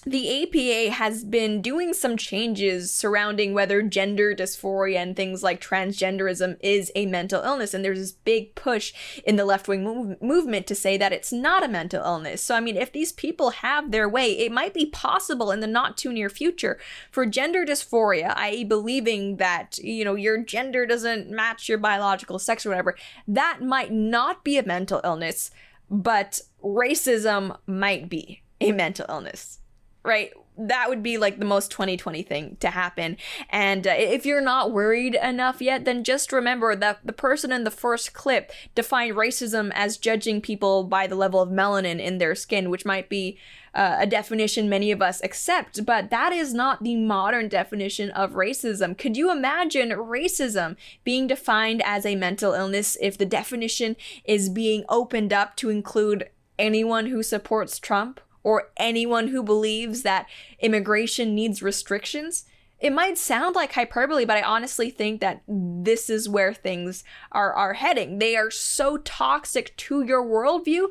the 0.10 0.44
APA 0.44 0.94
has 0.94 1.26
been 1.26 1.62
doing 1.62 1.94
some 1.94 2.16
changes 2.16 2.92
surrounding 2.92 3.54
whether 3.54 3.82
gender 3.82 4.34
dysphoria 4.34 4.96
and 4.96 5.18
things 5.18 5.44
like 5.44 5.60
transgenderism 5.60 6.56
is 6.62 6.94
a 6.96 7.06
mental 7.08 7.44
illness. 7.44 7.74
And 7.74 7.84
there's 7.84 8.00
this 8.00 8.14
big 8.14 8.56
push 8.56 8.94
in 9.26 9.36
the 9.36 9.44
left 9.44 9.68
wing 9.68 9.84
move- 9.84 10.22
movement 10.22 10.66
to 10.68 10.76
say 10.76 10.96
that 10.96 11.12
it's 11.12 11.34
not 11.34 11.64
a 11.64 11.68
mental 11.68 12.02
illness. 12.02 12.42
So, 12.42 12.56
I 12.56 12.62
mean, 12.62 12.78
if 12.78 12.94
these 12.94 13.12
people 13.12 13.50
have 13.50 13.92
their 13.92 14.08
way, 14.08 14.32
it 14.32 14.52
might 14.52 14.74
be 14.74 14.86
possible 14.86 15.52
in 15.52 15.60
the 15.60 15.68
not 15.68 15.98
too 15.98 16.14
near 16.14 16.30
future 16.30 16.80
for 17.12 17.26
gender 17.26 17.66
dysphoria, 17.66 18.34
i.e., 18.38 18.64
believing 18.64 19.36
that, 19.38 19.78
you 19.80 20.06
know, 20.06 20.16
your 20.16 20.42
gender 20.42 20.86
doesn't 20.86 21.30
match 21.30 21.68
your 21.68 21.80
biological 21.80 22.40
sex 22.40 22.66
or 22.66 22.70
whatever, 22.70 22.96
that 23.28 23.62
might 23.62 23.92
not 23.92 24.46
be 24.46 24.58
a 24.58 24.64
mental 24.64 25.02
illness, 25.04 25.52
but 25.90 26.40
racism 26.64 27.58
might 27.68 28.08
be 28.08 28.42
a 28.62 28.72
mental 28.72 29.06
illness 29.10 29.60
right? 30.08 30.32
That 30.58 30.90
would 30.90 31.04
be 31.04 31.20
like 31.20 31.38
the 31.38 31.46
most 31.46 31.70
2020 31.70 32.24
thing 32.24 32.58
to 32.62 32.72
happen. 32.72 33.18
And 33.50 33.86
uh, 33.86 33.94
if 33.96 34.26
you're 34.26 34.42
not 34.42 34.72
worried 34.72 35.14
enough 35.14 35.62
yet, 35.62 35.86
then 35.86 36.04
just 36.04 36.32
remember 36.32 36.76
that 36.76 37.06
the 37.06 37.14
person 37.14 37.52
in 37.52 37.64
the 37.64 37.70
first 37.70 38.14
clip 38.14 38.52
defined 38.74 39.16
racism 39.16 39.72
as 39.76 39.98
judging 39.98 40.42
people 40.42 40.84
by 40.84 41.06
the 41.06 41.16
level 41.16 41.42
of 41.42 41.50
melanin 41.50 42.00
in 42.00 42.18
their 42.18 42.34
skin, 42.34 42.72
which 42.72 42.86
might 42.86 43.08
be 43.08 43.38
uh, 43.76 43.98
a 44.00 44.08
definition 44.08 44.68
many 44.68 44.90
of 44.90 45.04
us 45.04 45.22
accept, 45.24 45.86
but 45.86 46.10
that 46.10 46.34
is 46.34 46.52
not 46.52 46.84
the 46.84 46.96
modern 46.96 47.48
definition 47.48 48.10
of 48.10 48.32
racism. 48.32 48.98
Could 48.98 49.16
you 49.16 49.32
imagine 49.32 49.90
racism 49.90 50.76
being 51.04 51.28
defined 51.28 51.84
as 51.86 52.04
a 52.04 52.16
mental 52.16 52.54
illness 52.54 52.98
if 53.00 53.20
the 53.20 53.26
definition 53.26 53.96
is 54.26 54.50
being 54.50 54.84
opened 54.90 55.32
up 55.32 55.56
to 55.58 55.70
include 55.70 56.28
anyone 56.58 57.06
who 57.06 57.22
supports 57.22 57.78
Trump? 57.78 58.20
Or 58.48 58.70
anyone 58.78 59.28
who 59.28 59.44
believes 59.44 60.04
that 60.04 60.26
immigration 60.62 61.36
needs 61.36 61.62
restrictions. 61.62 62.46
It 62.80 62.94
might 62.94 63.18
sound 63.18 63.56
like 63.56 63.74
hyperbole, 63.74 64.24
but 64.24 64.38
I 64.38 64.42
honestly 64.42 64.90
think 64.90 65.20
that 65.20 65.42
this 65.50 66.10
is 66.10 66.30
where 66.30 66.54
things 66.54 67.04
are, 67.34 67.52
are 67.52 67.74
heading. 67.74 68.20
They 68.20 68.38
are 68.38 68.50
so 68.50 69.00
toxic 69.00 69.76
to 69.76 70.02
your 70.02 70.24
worldview 70.24 70.88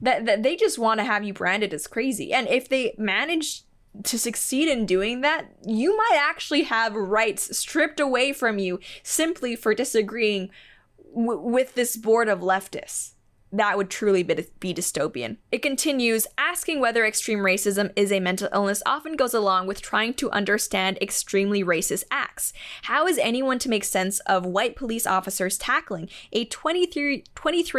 that, 0.00 0.26
that 0.26 0.44
they 0.44 0.54
just 0.54 0.78
want 0.78 1.00
to 1.00 1.04
have 1.04 1.24
you 1.24 1.32
branded 1.32 1.74
as 1.74 1.88
crazy. 1.88 2.32
And 2.32 2.46
if 2.46 2.68
they 2.68 2.94
manage 2.96 3.62
to 4.04 4.16
succeed 4.16 4.68
in 4.68 4.86
doing 4.86 5.22
that, 5.22 5.46
you 5.66 5.96
might 5.96 6.16
actually 6.16 6.62
have 6.62 6.94
rights 6.94 7.58
stripped 7.58 7.98
away 7.98 8.32
from 8.32 8.60
you 8.60 8.78
simply 9.02 9.56
for 9.56 9.74
disagreeing 9.74 10.50
w- 11.12 11.40
with 11.40 11.74
this 11.74 11.96
board 11.96 12.28
of 12.28 12.42
leftists 12.42 13.14
that 13.52 13.76
would 13.76 13.90
truly 13.90 14.22
be, 14.22 14.34
dystopian. 14.72 15.36
It 15.50 15.60
continues 15.60 16.26
asking 16.38 16.80
whether 16.80 17.04
extreme 17.04 17.40
racism 17.40 17.92
is 17.94 18.10
a 18.10 18.18
mental 18.18 18.48
illness 18.52 18.82
often 18.86 19.14
goes 19.14 19.34
along 19.34 19.66
with 19.66 19.82
trying 19.82 20.14
to 20.14 20.30
understand 20.30 20.96
extremely 21.02 21.62
racist 21.62 22.04
acts. 22.10 22.54
How 22.84 23.06
is 23.06 23.18
anyone 23.18 23.58
to 23.60 23.68
make 23.68 23.84
sense 23.84 24.20
of 24.20 24.46
white 24.46 24.74
police 24.74 25.06
officers 25.06 25.58
tackling 25.58 26.08
a 26.32 26.46
23 26.46 27.24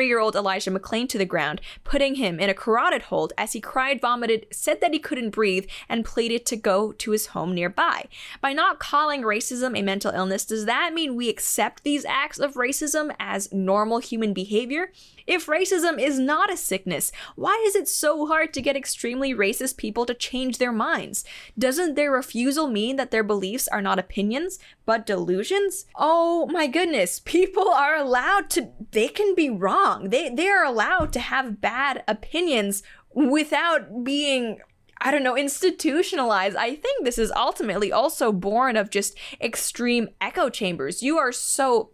year 0.08 0.20
old 0.20 0.36
Elijah 0.36 0.70
McClain 0.70 1.10
to 1.10 1.18
the 1.18 1.26
ground, 1.26 1.60
putting 1.84 2.16
him 2.16 2.40
in 2.40 2.52
a 2.52 2.54
carotid 2.54 3.04
hold 3.04 3.34
as 3.36 3.54
he 3.54 3.60
cried, 3.60 4.00
vomited, 4.00 4.46
said 4.52 4.80
that 4.82 4.94
he 4.94 5.00
couldn't 5.00 5.32
breathe, 5.32 5.66
and 5.90 6.06
pleaded 6.06 6.46
to 6.46 6.56
go 6.56 6.92
to 6.92 7.12
his 7.12 7.28
home 7.28 7.56
nearby? 7.56 8.06
By 8.42 8.54
not 8.54 8.80
calling 8.80 9.24
racism 9.24 9.78
a 9.78 9.82
mental 9.82 10.12
illness, 10.12 10.46
does 10.46 10.66
that 10.66 10.94
mean 10.94 11.16
we 11.16 11.30
accept 11.30 11.84
these 11.84 12.06
acts 12.06 12.38
of 12.38 12.54
racism 12.54 13.16
as 13.20 13.52
normal 13.52 13.98
human 13.98 14.34
behavior? 14.34 14.92
If 15.26 15.48
racism 15.48 15.63
is 15.72 16.20
not 16.20 16.52
a 16.52 16.58
sickness, 16.58 17.12
why 17.36 17.62
is 17.66 17.76
it 17.76 17.88
so 17.88 18.28
hard 18.28 18.54
to 18.54 18.62
get 18.62 18.76
extremely 18.76 19.34
racist 19.34 19.78
people 19.78 20.06
to 20.06 20.14
change 20.14 20.58
their 20.58 20.72
minds? 20.72 21.24
Doesn't 21.58 21.96
their 21.96 22.12
refusal 22.12 22.68
mean 22.68 22.96
that 22.98 23.12
their 23.12 23.24
beliefs 23.24 23.68
are 23.68 23.82
not 23.82 24.00
opinions, 24.00 24.60
but 24.86 25.06
delusions? 25.06 25.86
Oh 25.96 26.48
my 26.48 26.68
goodness, 26.68 27.22
people 27.24 27.70
are 27.70 27.96
allowed 27.96 28.50
to, 28.52 28.70
they 28.92 29.08
can 29.08 29.36
be 29.36 29.50
wrong. 29.50 30.10
They, 30.10 30.30
they 30.30 30.50
are 30.50 30.66
allowed 30.66 31.14
to 31.14 31.20
have 31.20 31.62
bad 31.62 32.04
opinions 32.08 32.84
without 33.14 34.04
being 34.04 34.60
I 35.06 35.12
don't 35.12 35.24
know, 35.24 35.36
institutionalized. 35.36 36.56
I 36.56 36.76
think 36.76 37.04
this 37.04 37.18
is 37.18 37.30
ultimately 37.36 37.92
also 37.92 38.32
born 38.32 38.78
of 38.78 38.90
just 38.90 39.18
extreme 39.42 40.08
echo 40.22 40.50
chambers. 40.50 41.04
You 41.04 41.18
are 41.18 41.34
so 41.34 41.92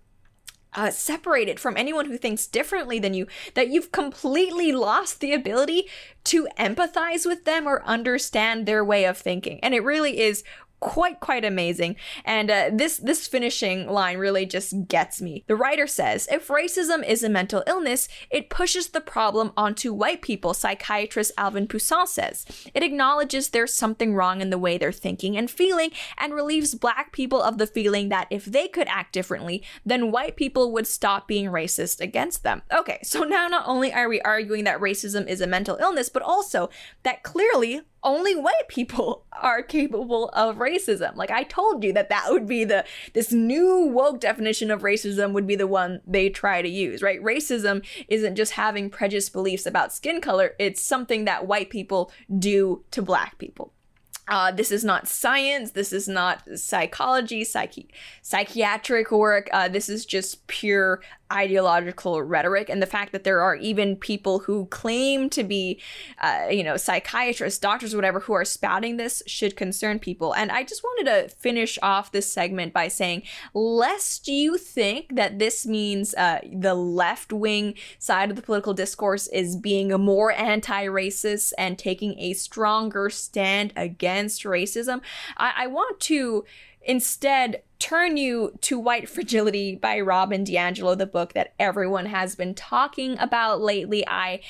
uh, 0.74 0.92
separated 0.92 1.60
from 1.60 1.78
anyone 1.78 2.06
who 2.06 2.18
thinks 2.18 2.48
differently 2.48 3.00
than 3.00 3.14
you, 3.14 3.28
that 3.54 3.70
you've 3.70 3.92
completely 3.92 4.72
lost 4.72 5.20
the 5.20 5.34
ability 5.34 5.88
to 6.26 6.48
empathize 6.58 7.26
with 7.26 7.46
them 7.46 7.68
or 7.68 7.84
understand 7.86 8.66
their 8.66 8.84
way 8.84 9.06
of 9.06 9.18
thinking. 9.18 9.60
And 9.62 9.74
it 9.74 9.84
really 9.84 10.20
is 10.20 10.44
quite 10.80 11.20
quite 11.20 11.46
amazing. 11.46 11.96
And 12.26 12.50
uh, 12.50 12.70
this 12.72 12.98
this 12.98 13.28
finishing 13.28 13.88
line 13.88 14.18
really 14.18 14.46
just 14.46 14.88
gets 14.88 15.22
me. 15.22 15.44
The 15.48 15.56
writer 15.56 15.88
says 15.88 16.28
if 16.32 16.48
racism 16.48 17.08
is 17.08 17.24
a 17.24 17.30
mental 17.30 17.64
illness 17.68 18.08
it 18.30 18.50
pushes 18.50 18.90
the 18.90 19.02
problem 19.02 19.52
onto 19.58 19.94
white 19.94 20.22
people 20.22 20.54
psychiatrist 20.54 21.32
alvin 21.38 21.68
Poussaint 21.68 22.08
says. 22.08 22.46
It 22.74 22.84
acknowledges 22.84 23.50
there's 23.50 23.74
something 23.74 24.14
wrong 24.14 24.42
in 24.42 24.50
the 24.50 24.58
way 24.58 24.78
they're 24.78 24.92
thinking 24.92 25.38
and 25.38 25.50
feeling 25.50 25.92
and 26.18 26.34
relieves 26.34 26.76
black 26.76 27.12
people 27.12 27.42
of 27.42 27.58
the 27.58 27.68
feeling 27.68 28.10
that 28.10 28.28
if 28.30 28.46
they 28.46 28.68
could 28.68 28.88
act 28.88 29.14
differently 29.14 29.64
then 29.86 30.12
white 30.12 30.36
people 30.36 30.72
would 30.72 30.88
stop 30.88 31.28
being 31.28 31.48
racist 31.48 32.00
against 32.00 32.44
them. 32.44 32.62
Okay 32.72 33.00
so 33.04 33.24
now 33.24 33.48
not 33.48 33.68
only 33.68 33.92
are 33.94 34.10
we 34.10 34.22
arguing 34.22 34.64
that 34.64 34.80
racism 34.80 35.28
is 35.28 35.42
a 35.42 35.48
mental 35.48 35.78
illness 35.78 36.10
but 36.10 36.24
also 36.24 36.70
that 37.04 37.24
clearly 37.24 37.82
only 38.04 38.36
white 38.36 38.68
people 38.68 39.26
are 39.42 39.62
capable 39.62 40.30
of 40.30 40.58
racism. 40.58 41.16
Like 41.16 41.32
I 41.32 41.44
told 41.44 41.84
you 41.84 41.94
that 41.94 42.10
that 42.10 42.26
would 42.30 42.48
be 42.48 42.64
the 42.64 42.86
this 43.14 43.32
new 43.32 43.88
woke 43.88 44.20
definition 44.20 44.72
of 44.72 44.82
racism 44.82 45.34
would 45.34 45.48
be 45.48 45.56
the 45.56 45.68
one 45.68 46.02
they 46.06 46.30
try 46.30 46.62
to 46.62 46.70
use, 46.70 47.02
right? 47.02 47.22
Racism 47.22 47.86
isn't 48.08 48.36
just 48.36 48.54
having 48.54 48.90
prejudiced 48.90 49.34
beliefs 49.34 49.66
about 49.66 49.94
skin 49.94 50.22
color, 50.22 50.56
it's 50.60 50.82
something 50.82 51.26
that 51.26 51.48
white 51.48 51.70
people 51.70 52.12
do 52.38 52.84
to 52.92 53.02
black 53.02 53.38
people. 53.38 53.74
Uh, 54.30 54.52
this 54.52 54.72
is 54.72 54.84
not 54.84 55.08
science. 55.08 55.72
This 55.72 55.92
is 55.92 56.08
not 56.08 56.44
psychology, 56.56 57.44
psyche, 57.44 57.90
psychiatric 58.22 59.12
work. 59.12 59.50
Uh, 59.52 59.68
this 59.68 59.90
is 59.90 60.06
just 60.06 60.46
pure 60.48 61.02
ideological 61.32 62.24
rhetoric 62.24 62.70
and 62.70 62.82
the 62.82 62.88
fact 62.88 63.12
that 63.12 63.24
there 63.24 63.42
are 63.42 63.56
even 63.56 63.96
people 63.96 64.40
who 64.40 64.66
claim 64.68 65.30
to 65.30 65.44
be 65.44 65.80
uh, 66.22 66.48
you 66.50 66.64
know 66.64 66.76
psychiatrists 66.76 67.60
doctors 67.60 67.96
whatever 67.96 68.22
who 68.22 68.34
are 68.34 68.46
spouting 68.46 68.98
this 68.98 69.22
should 69.28 69.56
concern 69.56 70.00
people 70.00 70.34
and 70.34 70.52
i 70.52 70.64
just 70.64 70.84
wanted 70.84 71.06
to 71.06 71.30
finish 71.36 71.78
off 71.84 72.12
this 72.12 72.32
segment 72.32 72.74
by 72.74 72.88
saying 72.88 73.22
lest 73.54 74.28
you 74.28 74.58
think 74.58 75.16
that 75.16 75.38
this 75.38 75.68
means 75.68 76.16
uh, 76.16 76.40
the 76.52 76.74
left 76.74 77.32
wing 77.32 77.76
side 78.00 78.32
of 78.32 78.36
the 78.36 78.42
political 78.42 78.74
discourse 78.74 79.28
is 79.28 79.56
being 79.56 79.90
more 80.02 80.32
anti-racist 80.32 81.54
and 81.60 81.78
taking 81.78 82.18
a 82.20 82.34
stronger 82.34 83.08
stand 83.08 83.72
against 83.76 84.19
racism 84.28 85.02
I, 85.38 85.54
I 85.58 85.68
want 85.68 86.00
to 86.02 86.46
instead 86.82 87.64
turn 87.80 88.18
you 88.18 88.52
to 88.62 88.78
White 88.78 89.08
Fragility 89.08 89.76
by 89.76 90.02
Robin 90.02 90.44
DiAngelo, 90.44 90.98
the 90.98 91.06
book 91.06 91.34
that 91.34 91.54
everyone 91.58 92.08
has 92.08 92.36
been 92.36 92.54
talking 92.54 93.18
about 93.20 93.62
lately. 93.62 94.06
I 94.06 94.42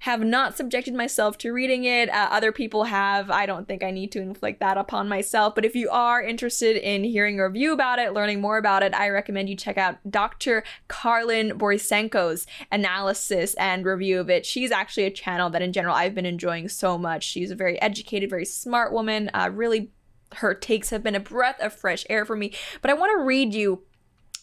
have 0.00 0.20
not 0.20 0.56
subjected 0.56 0.94
myself 0.94 1.36
to 1.38 1.52
reading 1.52 1.84
it. 1.84 2.08
Uh, 2.08 2.28
other 2.30 2.50
people 2.50 2.84
have. 2.84 3.30
I 3.30 3.46
don't 3.46 3.68
think 3.68 3.82
I 3.82 3.90
need 3.90 4.10
to 4.12 4.22
inflict 4.22 4.60
that 4.60 4.78
upon 4.78 5.08
myself. 5.08 5.54
But 5.54 5.64
if 5.64 5.74
you 5.74 5.90
are 5.90 6.22
interested 6.22 6.76
in 6.76 7.04
hearing 7.04 7.38
a 7.38 7.46
review 7.48 7.72
about 7.72 7.98
it, 7.98 8.14
learning 8.14 8.40
more 8.40 8.58
about 8.58 8.82
it, 8.82 8.94
I 8.94 9.08
recommend 9.10 9.50
you 9.50 9.56
check 9.56 9.76
out 9.76 9.98
Dr. 10.08 10.64
Karlyn 10.88 11.52
Borisenko's 11.52 12.46
analysis 12.72 13.54
and 13.54 13.84
review 13.84 14.20
of 14.20 14.30
it. 14.30 14.46
She's 14.46 14.70
actually 14.70 15.04
a 15.04 15.10
channel 15.10 15.50
that, 15.50 15.62
in 15.62 15.72
general, 15.72 15.94
I've 15.94 16.14
been 16.14 16.26
enjoying 16.26 16.68
so 16.68 16.96
much. 16.96 17.24
She's 17.24 17.50
a 17.50 17.56
very 17.56 17.80
educated, 17.82 18.30
very 18.30 18.46
smart 18.46 18.92
woman, 18.92 19.30
uh, 19.34 19.50
really 19.52 19.90
her 20.36 20.54
takes 20.54 20.90
have 20.90 21.02
been 21.02 21.14
a 21.14 21.20
breath 21.20 21.60
of 21.60 21.72
fresh 21.72 22.04
air 22.08 22.24
for 22.24 22.36
me. 22.36 22.52
But 22.82 22.90
I 22.90 22.94
want 22.94 23.18
to 23.18 23.24
read 23.24 23.54
you 23.54 23.82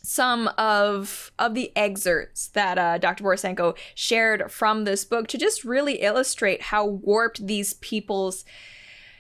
some 0.02 0.48
of 0.58 1.32
of 1.40 1.56
the 1.56 1.72
excerpts 1.76 2.48
that 2.50 2.78
uh, 2.78 2.98
Dr. 2.98 3.24
Borisenko 3.24 3.76
shared 3.96 4.52
from 4.52 4.84
this 4.84 5.04
book 5.04 5.28
to 5.28 5.38
just 5.38 5.64
really 5.64 5.96
illustrate 6.02 6.62
how 6.64 6.86
warped 6.86 7.46
these 7.48 7.74
people's 7.74 8.46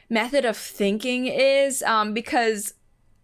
method 0.10 0.45
of 0.45 0.55
thinking 0.55 1.25
is. 1.25 1.81
Um, 1.84 2.13
because 2.13 2.74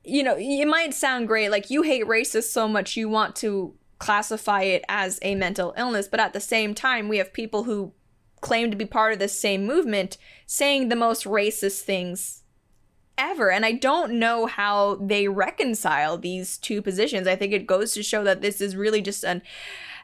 you 0.04 0.24
know 0.24 0.36
it 0.38 0.66
might 0.68 0.94
sound 0.94 1.28
great, 1.28 1.50
like 1.50 1.70
you 1.70 1.84
hate 1.84 2.06
racists 2.06 2.50
so 2.50 2.68
much 2.68 2.98
you 2.98 3.08
want 3.08 3.36
to 3.38 3.76
classify 4.00 4.64
it 4.64 4.84
as 4.90 5.20
a 5.22 5.36
mental 5.36 5.76
illness, 5.78 6.08
but 6.08 6.20
at 6.20 6.34
the 6.34 6.40
same 6.40 6.74
time, 6.74 7.08
we 7.08 7.18
have 7.18 7.32
people 7.32 7.66
who 7.66 7.94
claim 8.42 8.72
to 8.72 8.78
be 8.78 8.86
part 8.86 9.14
of 9.14 9.20
this 9.20 9.40
same 9.40 9.68
movement 9.68 10.18
saying 10.48 10.90
the 10.90 10.96
most 10.96 11.26
racist 11.26 11.82
things 11.82 12.41
ever. 13.22 13.52
And 13.52 13.66
I 13.66 13.74
don't 13.74 14.14
know 14.14 14.48
how 14.48 14.96
they 14.96 15.28
reconcile 15.28 16.18
these 16.18 16.58
two 16.58 16.82
positions. 16.82 17.28
I 17.28 17.36
think 17.36 17.54
it 17.54 17.68
goes 17.68 17.94
to 17.94 18.04
show 18.04 18.24
that 18.24 18.42
this 18.42 18.60
is 18.60 18.76
really 18.76 19.02
just 19.02 19.24
an 19.24 19.44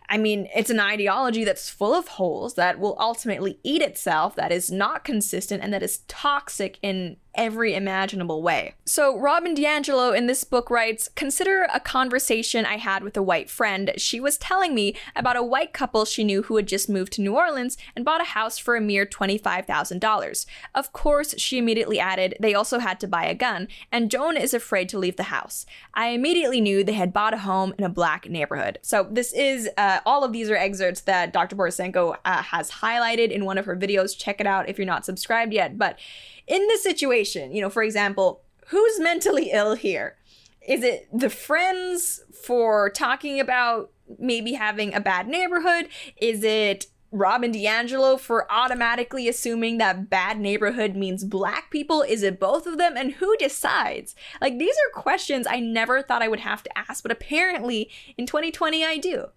I 0.10 0.18
mean, 0.18 0.48
it's 0.56 0.70
an 0.70 0.80
ideology 0.80 1.44
that's 1.44 1.70
full 1.70 1.94
of 1.94 2.08
holes 2.08 2.54
that 2.54 2.80
will 2.80 2.96
ultimately 2.98 3.60
eat 3.64 3.82
itself, 3.82 4.36
that 4.36 4.54
is 4.54 4.72
not 4.72 5.04
consistent, 5.04 5.62
and 5.62 5.74
that 5.74 5.84
is 5.84 6.00
toxic 6.08 6.80
in 6.82 7.18
every 7.38 7.76
imaginable 7.76 8.42
way. 8.42 8.74
So, 8.86 9.18
Robin 9.18 9.56
DiAngelo 9.56 10.18
in 10.18 10.26
this 10.26 10.44
book 10.44 10.70
writes 10.70 11.10
Consider 11.16 11.68
a 11.74 11.80
conversation 11.80 12.66
I 12.66 12.78
had 12.78 13.04
with 13.04 13.16
a 13.16 13.22
white 13.22 13.50
friend. 13.50 13.94
She 13.98 14.20
was 14.20 14.38
telling 14.38 14.74
me 14.74 14.96
about 15.16 15.38
a 15.38 15.44
white 15.44 15.72
couple 15.72 16.04
she 16.06 16.24
knew 16.24 16.42
who 16.44 16.56
had 16.56 16.68
just 16.68 16.90
moved 16.90 17.14
to 17.14 17.22
New 17.22 17.36
Orleans 17.36 17.78
and 17.96 18.04
bought 18.04 18.22
a 18.22 18.26
house 18.26 18.58
for 18.58 18.76
a 18.76 18.82
mere 18.82 19.06
$25,000. 19.06 20.46
Of 20.74 20.92
course, 20.92 21.36
she 21.38 21.58
immediately 21.58 22.00
added 22.00 22.36
they 22.40 22.56
also 22.56 22.80
had 22.80 23.00
to 23.02 23.08
buy 23.08 23.26
a 23.26 23.36
gun, 23.36 23.68
and 23.92 24.12
Joan 24.12 24.36
is 24.36 24.54
afraid 24.54 24.90
to 24.90 25.00
leave 25.00 25.16
the 25.16 25.24
house. 25.24 25.66
I 25.94 26.10
immediately 26.10 26.60
knew 26.60 26.84
they 26.84 26.94
had 26.94 27.14
bought 27.14 27.34
a 27.34 27.40
home 27.40 27.74
in 27.78 27.84
a 27.84 27.90
black 27.90 28.28
neighborhood. 28.30 28.80
So, 28.82 29.08
this 29.10 29.32
is 29.34 29.70
uh, 29.78 30.00
all 30.06 30.24
of 30.24 30.34
these 30.34 30.50
are 30.50 30.56
excerpts 30.56 31.02
that 31.02 31.34
Dr. 31.34 31.56
Borisenko 31.56 32.18
uh, 32.26 32.42
has 32.42 32.72
highlighted 32.72 33.32
in 33.32 33.46
one 33.46 33.58
of 33.58 33.66
her 33.66 33.76
videos. 33.76 34.18
Check 34.18 34.42
it 34.42 34.48
out 34.48 34.70
if 34.70 34.78
you're 34.78 34.88
not 34.88 35.06
subscribed 35.06 35.54
yet. 35.54 35.78
But 35.78 36.00
in 36.48 36.68
this 36.68 36.84
situation, 36.84 37.52
you 37.52 37.62
know, 37.62 37.70
for 37.70 37.84
example, 37.84 38.42
who's 38.68 39.00
mentally 39.00 39.52
ill 39.52 39.76
here? 39.76 40.18
Is 40.68 40.84
it 40.84 41.08
the 41.14 41.30
friends 41.30 42.22
for 42.44 42.90
talking 42.90 43.40
about 43.40 43.92
maybe 44.20 44.54
having 44.54 44.94
a 44.94 45.00
bad 45.00 45.28
neighborhood? 45.28 45.88
Is 46.18 46.44
it 46.44 46.88
Robin 47.12 47.54
DiAngelo 47.54 48.20
for 48.20 48.52
automatically 48.52 49.30
assuming 49.30 49.78
that 49.78 50.10
bad 50.10 50.40
neighborhood 50.40 50.96
means 50.96 51.24
black 51.24 51.72
people? 51.72 52.02
Is 52.02 52.22
it 52.24 52.40
both 52.40 52.68
of 52.68 52.78
them? 52.78 52.98
And 52.98 53.14
who 53.14 53.36
decides? 53.38 54.16
Like, 54.42 54.60
these 54.60 54.76
are 54.76 55.02
questions 55.02 55.48
I 55.48 55.60
never 55.60 56.02
thought 56.02 56.22
I 56.22 56.28
would 56.28 56.42
have 56.42 56.64
to 56.64 56.78
ask, 56.78 57.02
but 57.02 57.12
apparently 57.12 57.90
in 58.18 58.26
2020 58.26 58.84
I 58.84 58.98
do. 58.98 59.28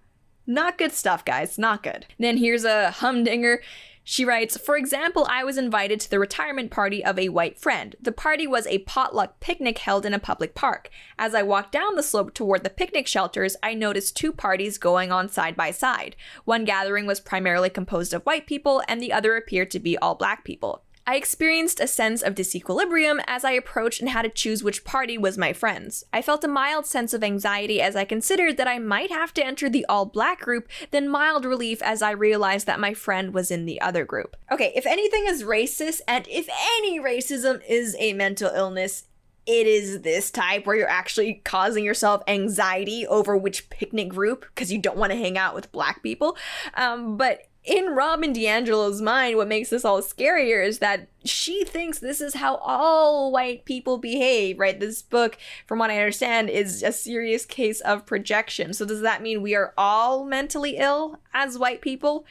Not 0.47 0.79
good 0.79 0.93
stuff, 0.93 1.25
guys. 1.25 1.59
Not 1.59 1.85
good. 1.85 2.07
Then 2.19 2.39
here's 2.39 2.65
a 2.65 2.91
humdinger. 2.91 3.63
She 4.03 4.25
writes, 4.25 4.57
For 4.57 4.77
example, 4.77 5.27
I 5.31 5.45
was 5.45 5.59
invited 5.59 6.01
to 6.01 6.11
the 6.11 6.19
retirement 6.19 6.71
party 6.71 7.05
of 7.05 7.19
a 7.19 7.29
white 7.29 7.59
friend. 7.59 7.95
The 8.01 8.13
party 8.13 8.47
was 8.47 8.67
a 8.67 8.79
potluck 8.79 9.41
picnic 9.41 9.79
held 9.79 10.07
in 10.07 10.15
a 10.15 10.19
public 10.19 10.55
park. 10.55 10.91
As 11.19 11.35
I 11.35 11.43
walked 11.43 11.73
down 11.73 11.97
the 11.97 12.03
slope 12.03 12.35
toward 12.35 12.65
the 12.65 12.71
picnic 12.71 13.07
shelters, 13.07 13.57
I 13.63 13.75
noticed 13.75 14.17
two 14.17 14.33
parties 14.33 14.79
going 14.79 15.13
on 15.13 15.29
side 15.29 15.55
by 15.55 15.71
side. 15.71 16.17
One 16.45 16.65
gathering 16.65 17.07
was 17.07 17.21
primarily 17.21 17.71
composed 17.71 18.15
of 18.15 18.23
white 18.23 18.47
people, 18.47 18.83
and 18.89 19.03
the 19.03 19.13
other 19.13 19.37
appeared 19.37 19.71
to 19.73 19.79
be 19.79 19.99
all 19.99 20.15
black 20.15 20.45
people. 20.45 20.83
I 21.11 21.17
experienced 21.17 21.81
a 21.81 21.89
sense 21.89 22.23
of 22.23 22.37
disequilibrium 22.37 23.21
as 23.27 23.45
I 23.45 23.51
approached 23.51 23.99
and 23.99 24.09
had 24.09 24.23
to 24.23 24.29
choose 24.29 24.63
which 24.63 24.85
party 24.85 25.19
was 25.19 25.37
my 25.37 25.53
friend's. 25.53 26.05
I 26.13 26.23
felt 26.23 26.45
a 26.45 26.47
mild 26.47 26.87
sense 26.87 27.13
of 27.13 27.25
anxiety 27.25 27.83
as 27.83 27.97
I 27.97 28.05
considered 28.05 28.57
that 28.59 28.69
I 28.69 28.79
might 28.79 29.11
have 29.11 29.35
to 29.35 29.45
enter 29.45 29.69
the 29.69 29.85
all 29.89 30.07
black 30.07 30.39
group, 30.41 30.69
then 30.93 31.09
mild 31.09 31.45
relief 31.45 31.83
as 31.83 32.01
I 32.01 32.13
realized 32.13 32.69
that 32.69 32.79
my 32.79 32.95
friend 32.95 33.35
was 33.35 33.51
in 33.51 33.67
the 33.67 33.81
other 33.81 34.05
group. 34.05 34.37
Okay, 34.53 34.73
if 34.77 34.87
anything 34.87 35.27
is 35.27 35.43
racist, 35.43 36.01
and 36.07 36.29
if 36.29 36.49
any 36.77 37.01
racism 37.01 37.61
is 37.69 37.97
a 37.99 38.13
mental 38.13 38.53
illness, 38.55 39.09
it 39.47 39.67
is 39.67 40.03
this 40.03 40.31
type 40.31 40.65
where 40.65 40.77
you're 40.77 40.89
actually 40.89 41.43
causing 41.43 41.85
yourself 41.85 42.23
anxiety 42.29 43.05
over 43.05 43.37
which 43.37 43.69
picnic 43.69 44.11
group 44.11 44.47
because 44.55 44.71
you 44.71 44.79
don't 44.79 44.97
want 44.97 45.11
to 45.11 45.19
hang 45.19 45.37
out 45.37 45.57
with 45.57 45.73
black 45.73 46.05
people. 46.05 46.37
Um, 46.75 47.17
but 47.17 47.49
in 47.65 47.91
Robin 47.91 48.33
DiAngelo's 48.33 49.03
mind, 49.03 49.37
what 49.37 49.49
makes 49.49 49.69
this 49.69 49.85
all 49.85 50.01
scarier 50.01 50.67
is 50.67 50.79
that 50.79 51.09
she 51.25 51.65
thinks 51.65 51.99
this 51.99 52.21
is 52.21 52.35
how 52.35 52.57
all 52.57 53.31
white 53.31 53.67
people 53.67 53.99
behave, 53.99 54.59
right? 54.59 54.81
This 54.81 55.03
book, 55.03 55.37
from 55.67 55.79
what 55.79 55.91
I 55.91 55.99
understand, 55.99 56.49
is 56.49 56.83
a 56.83 56.93
serious 56.93 57.45
case 57.45 57.81
of 57.83 58.07
projection. 58.07 58.73
So, 58.73 58.87
does 58.87 59.03
that 59.03 59.23
mean 59.23 59.43
we 59.43 59.55
are 59.55 59.75
all 59.77 60.25
mentally 60.25 60.77
ill 60.79 61.19
as 61.35 61.59
white 61.59 61.83
people? 61.83 62.25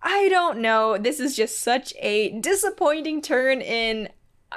I 0.00 0.28
don't 0.28 0.58
know. 0.58 0.96
This 0.96 1.20
is 1.20 1.36
just 1.36 1.58
such 1.58 1.92
a 1.98 2.30
disappointing 2.40 3.20
turn 3.20 3.60
in 3.60 4.08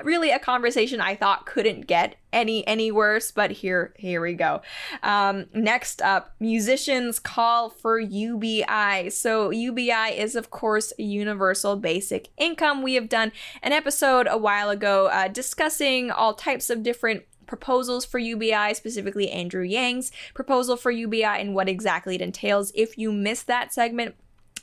really 0.03 0.31
a 0.31 0.39
conversation 0.39 1.01
I 1.01 1.15
thought 1.15 1.45
couldn't 1.45 1.87
get 1.87 2.15
any 2.31 2.65
any 2.67 2.91
worse, 2.91 3.31
but 3.31 3.51
here 3.51 3.93
here 3.97 4.21
we 4.21 4.33
go. 4.33 4.61
Um, 5.03 5.47
next 5.53 6.01
up, 6.01 6.35
musicians 6.39 7.19
call 7.19 7.69
for 7.69 7.99
UBI. 7.99 9.09
So 9.09 9.49
UBI 9.49 10.15
is 10.15 10.35
of 10.35 10.51
course 10.51 10.93
universal 10.97 11.75
basic 11.75 12.29
income. 12.37 12.81
We 12.81 12.93
have 12.95 13.09
done 13.09 13.31
an 13.63 13.71
episode 13.71 14.27
a 14.29 14.37
while 14.37 14.69
ago 14.69 15.07
uh, 15.07 15.27
discussing 15.27 16.11
all 16.11 16.33
types 16.33 16.69
of 16.69 16.83
different 16.83 17.23
proposals 17.47 18.05
for 18.05 18.19
UBI, 18.19 18.75
specifically 18.75 19.31
Andrew 19.31 19.63
Yang's 19.63 20.11
proposal 20.35 20.77
for 20.77 20.91
UBI 20.91 21.23
and 21.23 21.55
what 21.55 21.67
exactly 21.67 22.15
it 22.15 22.21
entails. 22.21 22.71
If 22.75 22.97
you 22.97 23.11
missed 23.11 23.47
that 23.47 23.73
segment, 23.73 24.15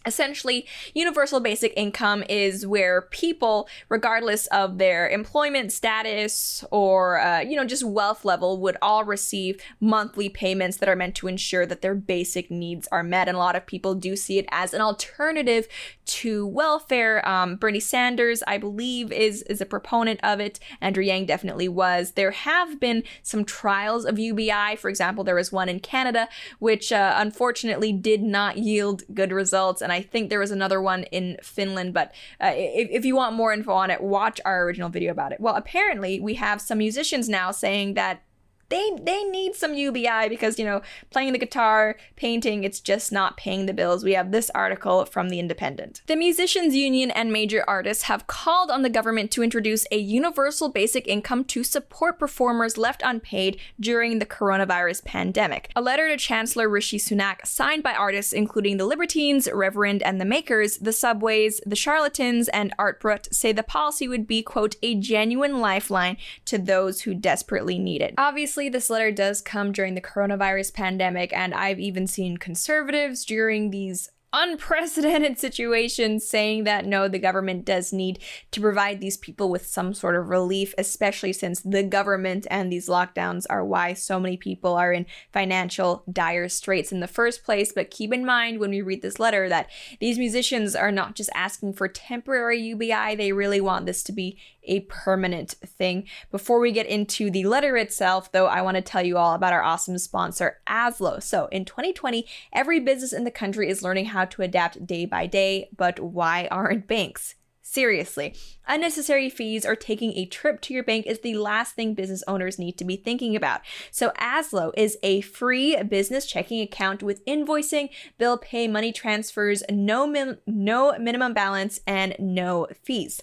Essentially, 0.07 0.67
universal 0.95 1.41
basic 1.41 1.73
income 1.77 2.23
is 2.29 2.67
where 2.67 3.03
people, 3.03 3.69
regardless 3.89 4.47
of 4.49 4.79
their 4.79 5.09
employment 5.09 5.73
status 5.73 6.65
or, 6.71 7.21
uh, 7.21 7.41
you 7.41 7.57
know, 7.57 7.65
just 7.65 7.85
wealth 7.85 8.25
level, 8.25 8.61
would 8.61 8.77
all 8.81 9.05
receive 9.05 9.61
monthly 9.81 10.29
payments 10.29 10.77
that 10.79 10.89
are 10.89 10.97
meant 10.97 11.15
to 11.17 11.27
ensure 11.27 11.67
that 11.67 11.83
their 11.83 11.95
basic 11.95 12.51
needs 12.51 12.89
are 12.93 13.03
met. 13.03 13.29
And 13.29 13.37
a 13.37 13.41
lot 13.41 13.57
of 13.57 13.67
people 13.67 13.95
do 13.95 14.17
see 14.17 14.39
it 14.39 14.47
as 14.51 14.73
an 14.73 14.81
alternative 14.81 15.67
to 16.07 16.47
welfare. 16.47 17.27
Um, 17.29 17.57
Bernie 17.57 17.81
Sanders, 17.81 18.43
I 18.47 18.59
believe, 18.59 19.11
is 19.13 19.43
is 19.43 19.61
a 19.61 19.67
proponent 19.67 20.21
of 20.23 20.41
it. 20.41 20.59
Andrew 20.81 21.03
Yang 21.03 21.27
definitely 21.27 21.69
was. 21.69 22.13
There 22.13 22.31
have 22.31 22.79
been 22.81 23.03
some 23.23 23.45
trials 23.45 24.05
of 24.05 24.19
UBI. 24.19 24.77
For 24.77 24.89
example, 24.89 25.25
there 25.25 25.35
was 25.35 25.53
one 25.53 25.69
in 25.69 25.81
Canada, 25.81 26.29
which 26.59 26.93
uh, 26.93 27.15
unfortunately 27.17 27.93
did 27.93 28.23
not 28.23 28.59
yield 28.59 29.03
good 29.13 29.33
results. 29.33 29.83
And 29.83 29.93
I 29.93 29.96
think 30.03 30.31
there 30.31 30.39
was 30.39 30.51
another 30.51 30.81
one 30.81 31.05
in 31.05 31.37
Finland. 31.43 31.95
But 31.95 32.13
uh, 32.41 32.53
if, 32.55 32.89
if 32.91 33.05
you 33.05 33.17
want 33.17 33.35
more 33.35 33.53
info 33.53 33.73
on 33.73 33.91
it, 33.91 34.01
watch 34.01 34.41
our 34.45 34.65
original 34.65 34.89
video 34.89 35.13
about 35.13 35.33
it. 35.33 35.41
Well, 35.41 35.55
apparently, 35.55 36.21
we 36.21 36.35
have 36.35 36.61
some 36.61 36.79
musicians 36.79 37.29
now 37.29 37.51
saying 37.51 37.95
that 37.95 38.23
they 38.69 38.91
they 39.01 39.23
need 39.25 39.55
some 39.55 39.75
UBI 39.75 40.29
because 40.29 40.59
you 40.59 40.65
know 40.65 40.83
playing 41.11 41.33
the 41.33 41.39
guitar, 41.39 41.97
painting, 42.17 42.65
it's 42.65 42.81
just 42.81 43.13
not 43.13 43.37
paying 43.37 43.67
the 43.67 43.75
bills. 43.75 44.05
We 44.05 44.15
have 44.15 44.33
this 44.33 44.51
article 44.55 45.05
from 45.05 45.29
the 45.29 45.39
Independent. 45.39 46.03
The 46.07 46.17
musicians 46.17 46.75
union 46.75 47.11
and 47.11 47.33
major 47.33 47.65
artists 47.69 48.05
have 48.05 48.27
called 48.27 48.71
on 48.71 48.83
the 48.83 48.91
government 48.91 49.31
to 49.33 49.43
introduce 49.43 49.87
a 49.93 49.99
universal 49.99 50.69
basic 50.69 51.07
income 51.07 51.45
to 51.45 51.63
support 51.63 52.19
performers 52.19 52.77
left 52.77 53.03
unpaid 53.05 53.61
during 53.79 54.19
the 54.19 54.27
coronavirus 54.27 55.05
pandemic. 55.05 55.71
A 55.77 55.83
letter 55.83 56.09
to 56.09 56.17
Chancellor 56.17 56.69
Rishi 56.69 56.99
Sunak 56.99 57.47
signed 57.47 57.83
by 57.83 57.93
artists 57.93 58.33
including 58.33 58.77
the 58.77 58.87
Libertines, 58.87 59.49
Reverend 59.53 60.03
and 60.03 60.21
the 60.21 60.25
Makers, 60.25 60.79
the 60.79 60.93
Subways, 60.93 61.61
the 61.65 61.77
Charlatans 61.77 62.49
and 62.49 62.75
Art 62.79 63.01
Brut 63.01 63.29
say 63.31 63.53
the 63.53 63.63
policy 63.63 64.09
would 64.09 64.27
be 64.27 64.43
quote 64.43 64.77
a 64.83 64.95
genuine 64.95 65.61
lifeline 65.61 66.17
to 66.47 66.59
those 66.59 67.03
who 67.03 67.15
desperately 67.15 67.79
need 67.79 68.03
it. 68.03 68.15
Obviously 68.19 68.56
Obviously, 68.57 68.71
this 68.71 68.89
letter 68.89 69.13
does 69.13 69.43
come 69.43 69.71
during 69.71 69.95
the 69.95 70.01
coronavirus 70.01 70.73
pandemic, 70.73 71.31
and 71.35 71.53
I've 71.53 71.79
even 71.79 72.07
seen 72.07 72.39
conservatives 72.39 73.27
during 73.27 73.69
these 73.69 74.09
unprecedented 74.33 75.39
situation 75.47 76.21
saying 76.21 76.65
that 76.65 76.85
no, 76.85 77.09
the 77.09 77.19
government 77.19 77.65
does 77.65 77.93
need 77.93 78.19
to 78.51 78.61
provide 78.61 79.01
these 79.01 79.17
people 79.17 79.51
with 79.51 79.67
some 79.67 79.95
sort 79.95 80.17
of 80.17 80.29
relief, 80.29 80.75
especially 80.79 81.33
since 81.33 81.61
the 81.61 81.83
government 81.83 82.47
and 82.51 82.71
these 82.71 82.89
lockdowns 82.89 83.47
are 83.49 83.65
why 83.65 83.93
so 83.93 84.21
many 84.21 84.37
people 84.37 84.75
are 84.75 84.93
in 84.93 85.07
financial 85.33 86.05
dire 86.11 86.49
straits 86.49 86.93
in 86.93 87.01
the 87.01 87.07
first 87.07 87.45
place. 87.45 87.73
But 87.73 87.91
keep 87.91 88.13
in 88.13 88.25
mind 88.25 88.61
when 88.61 88.71
we 88.71 88.83
read 88.83 89.03
this 89.03 89.19
letter 89.19 89.49
that 89.49 89.71
these 90.01 90.19
musicians 90.19 90.75
are 90.75 90.93
not 90.93 91.15
just 91.15 91.31
asking 91.35 91.75
for 91.75 91.89
temporary 91.89 92.61
UBI, 92.61 93.15
they 93.17 93.33
really 93.33 93.61
want 93.61 93.87
this 93.87 94.03
to 94.05 94.13
be 94.13 94.39
a 94.67 94.81
permanent 94.81 95.53
thing. 95.65 96.07
Before 96.31 96.61
we 96.61 96.73
get 96.73 96.87
into 96.87 97.31
the 97.31 97.45
letter 97.45 97.77
itself, 97.77 98.33
though, 98.33 98.47
I 98.47 98.63
want 98.63 98.77
to 98.77 98.83
tell 98.83 99.05
you 99.05 99.17
all 99.17 99.35
about 99.35 99.53
our 99.53 99.63
awesome 99.63 99.99
sponsor, 99.99 100.59
Azlo. 100.67 101.23
So 101.23 101.47
in 101.47 101.65
2020, 101.65 102.27
every 102.53 102.81
business 102.81 103.13
in 103.13 103.25
the 103.25 103.31
country 103.31 103.69
is 103.69 103.83
learning 103.83 104.07
how 104.07 104.16
to 104.25 104.43
adapt 104.43 104.87
day 104.87 105.05
by 105.05 105.27
day, 105.27 105.69
but 105.77 106.01
why 106.01 106.49
aren't 106.51 106.89
banks? 106.89 107.35
Seriously, 107.69 108.33
unnecessary 108.69 109.29
fees 109.29 109.67
or 109.67 109.75
taking 109.75 110.13
a 110.17 110.25
trip 110.25 110.61
to 110.63 110.73
your 110.73 110.85
bank 110.85 111.05
is 111.05 111.21
the 111.21 111.37
last 111.37 111.75
thing 111.75 111.95
business 111.95 112.23
owners 112.29 112.61
need 112.61 112.79
to 112.79 112.85
be 112.85 112.97
thinking 112.97 113.35
about. 113.35 113.61
So, 113.91 114.11
Azlo 114.21 114.73
is 114.77 114.97
a 115.03 115.21
free 115.23 115.83
business 115.83 116.27
checking 116.27 116.61
account 116.61 117.03
with 117.03 117.25
invoicing, 117.27 117.89
bill 118.19 118.39
pay, 118.39 118.69
money 118.69 118.93
transfers, 118.93 119.65
no, 119.69 120.07
min- 120.07 120.39
no 120.47 120.97
minimum 120.97 121.35
balance, 121.35 121.81
and 121.89 122.15
no 122.21 122.69
fees. 122.85 123.21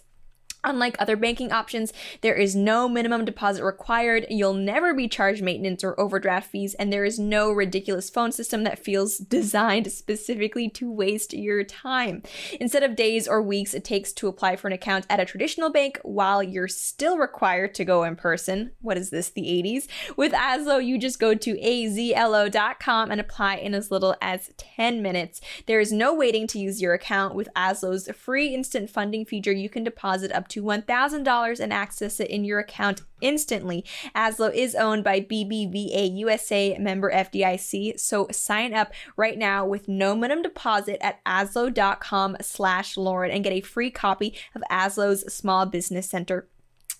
Unlike 0.65 0.95
other 0.99 1.17
banking 1.17 1.51
options, 1.51 1.91
there 2.21 2.35
is 2.35 2.55
no 2.55 2.87
minimum 2.87 3.25
deposit 3.25 3.63
required, 3.63 4.25
you'll 4.29 4.53
never 4.53 4.93
be 4.93 5.09
charged 5.09 5.43
maintenance 5.43 5.83
or 5.83 5.99
overdraft 5.99 6.49
fees, 6.49 6.73
and 6.75 6.91
there 6.91 7.03
is 7.03 7.19
no 7.19 7.51
ridiculous 7.51 8.09
phone 8.09 8.31
system 8.31 8.63
that 8.63 8.79
feels 8.79 9.17
designed 9.33 9.91
specifically 9.91 10.69
to 10.69 10.89
waste 10.89 11.33
your 11.33 11.63
time. 11.63 12.23
Instead 12.61 12.83
of 12.83 12.95
days 12.95 13.27
or 13.27 13.41
weeks 13.41 13.73
it 13.73 13.83
takes 13.83 14.13
to 14.13 14.27
apply 14.27 14.55
for 14.55 14.67
an 14.67 14.73
account 14.73 15.05
at 15.09 15.19
a 15.19 15.25
traditional 15.25 15.69
bank 15.69 15.99
while 16.03 16.41
you're 16.41 16.67
still 16.67 17.17
required 17.17 17.73
to 17.75 17.83
go 17.83 18.03
in 18.03 18.15
person, 18.15 18.71
what 18.79 18.97
is 18.97 19.09
this, 19.09 19.29
the 19.29 19.41
80s? 19.41 19.87
With 20.15 20.31
Azlo, 20.31 20.83
you 20.83 20.97
just 20.97 21.19
go 21.19 21.35
to 21.35 21.55
azlo.com 21.55 23.11
and 23.11 23.19
apply 23.19 23.55
in 23.55 23.73
as 23.73 23.91
little 23.91 24.15
as 24.21 24.51
10 24.57 25.01
minutes. 25.01 25.41
There 25.65 25.79
is 25.79 25.91
no 25.91 26.13
waiting 26.13 26.47
to 26.47 26.59
use 26.59 26.81
your 26.81 26.93
account. 26.93 27.35
With 27.35 27.49
Azlo's 27.55 28.07
free 28.15 28.53
instant 28.53 28.89
funding 28.89 29.25
feature, 29.25 29.51
you 29.51 29.69
can 29.69 29.83
deposit 29.83 30.31
up 30.31 30.47
to 30.49 30.52
$1,000 30.61 31.59
and 31.59 31.73
access 31.73 32.19
it 32.19 32.29
in 32.29 32.43
your 32.43 32.59
account 32.59 33.01
instantly. 33.21 33.85
Azlo 34.15 34.53
is 34.53 34.75
owned 34.75 35.03
by 35.03 35.21
BBVA 35.21 36.15
USA 36.17 36.77
member 36.77 37.11
FDIC, 37.11 37.99
so 37.99 38.27
sign 38.31 38.73
up 38.73 38.93
right 39.15 39.37
now 39.37 39.65
with 39.65 39.87
no 39.87 40.15
minimum 40.15 40.43
deposit 40.43 40.97
at 41.01 41.23
azlo.com 41.25 42.37
slash 42.41 42.97
Lauren 42.97 43.31
and 43.31 43.43
get 43.43 43.53
a 43.53 43.61
free 43.61 43.89
copy 43.89 44.35
of 44.53 44.61
Azlo's 44.69 45.33
Small 45.33 45.65
Business 45.65 46.09
Center 46.09 46.47